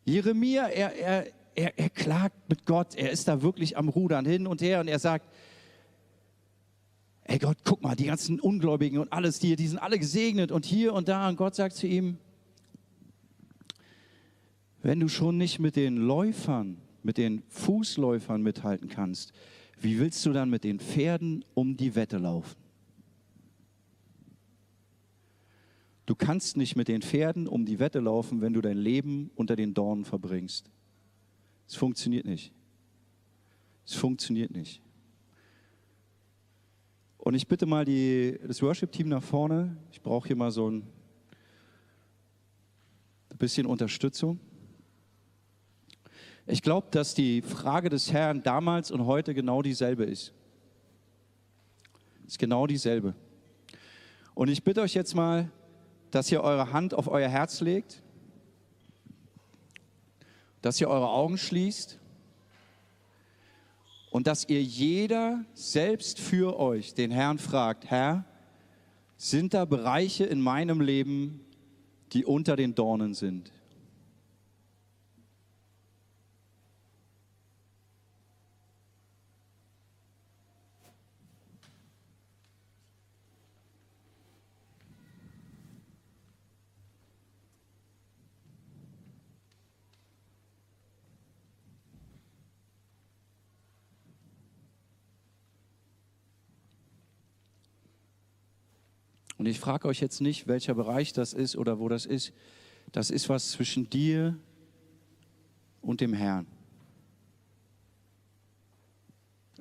[0.03, 4.45] Jeremia, er, er, er, er klagt mit Gott, er ist da wirklich am Rudern hin
[4.45, 5.27] und her und er sagt,
[7.25, 10.65] ey Gott, guck mal, die ganzen Ungläubigen und alles, die, die sind alle gesegnet und
[10.65, 11.27] hier und da.
[11.27, 12.17] Und Gott sagt zu ihm,
[14.81, 19.33] wenn du schon nicht mit den Läufern, mit den Fußläufern mithalten kannst,
[19.79, 22.55] wie willst du dann mit den Pferden um die Wette laufen?
[26.05, 29.55] Du kannst nicht mit den Pferden um die Wette laufen, wenn du dein Leben unter
[29.55, 30.69] den Dornen verbringst.
[31.67, 32.53] Es funktioniert nicht.
[33.87, 34.81] Es funktioniert nicht.
[37.25, 39.75] Und ich bitte mal die, das Worship-Team nach vorne.
[39.91, 40.83] Ich brauche hier mal so ein
[43.39, 44.39] bisschen Unterstützung.
[46.45, 50.33] Ich glaube, dass die Frage des Herrn damals und heute genau dieselbe ist.
[52.27, 53.15] Ist genau dieselbe.
[54.35, 55.49] Und ich bitte euch jetzt mal,
[56.11, 58.03] dass ihr eure Hand auf euer Herz legt,
[60.61, 61.99] dass ihr eure Augen schließt
[64.15, 68.23] und dass ihr jeder selbst für euch den Herrn fragt, Herr,
[69.17, 71.41] sind da Bereiche in meinem Leben,
[72.13, 73.51] die unter den Dornen sind?
[99.45, 102.33] Und ich frage euch jetzt nicht, welcher Bereich das ist oder wo das ist.
[102.91, 104.35] Das ist was zwischen dir
[105.83, 106.47] und dem Herrn.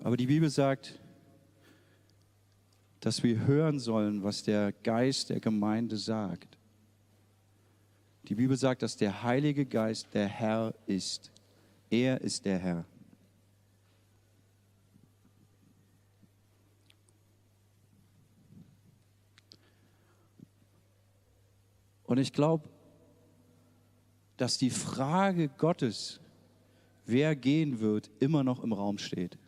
[0.02, 0.98] Aber die Bibel sagt,
[3.00, 6.56] dass wir hören sollen, was der Geist der Gemeinde sagt.
[8.26, 11.30] Die Bibel sagt, dass der Heilige Geist der Herr ist.
[11.90, 12.86] Er ist der Herr.
[22.04, 22.68] Und ich glaube,
[24.36, 26.20] dass die Frage Gottes,
[27.06, 29.38] wer gehen wird, immer noch im Raum steht.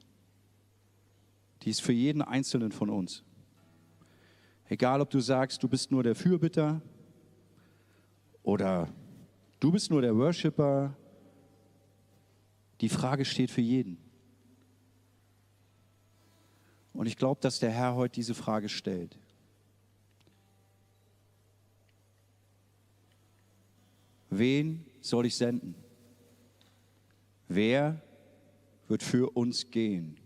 [1.62, 3.24] Die ist für jeden Einzelnen von uns.
[4.68, 6.80] Egal, ob du sagst, du bist nur der Fürbitter
[8.42, 8.88] oder
[9.60, 10.96] du bist nur der Worshipper,
[12.80, 13.98] die Frage steht für jeden.
[16.92, 19.18] Und ich glaube, dass der Herr heute diese Frage stellt.
[24.30, 25.74] Wen soll ich senden?
[27.48, 28.02] Wer
[28.88, 30.18] wird für uns gehen?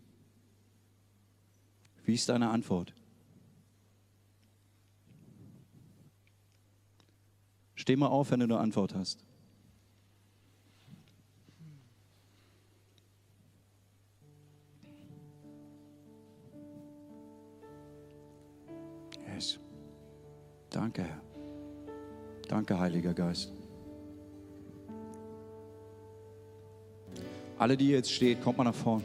[2.05, 2.95] Wie ist deine Antwort?
[7.75, 9.25] Steh mal auf, wenn du eine Antwort hast.
[19.27, 19.59] Yes.
[20.69, 21.23] Danke, Herr.
[22.49, 23.60] Danke, Heiliger Geist.
[27.61, 29.05] Alle, die jetzt steht, kommt mal nach vorne.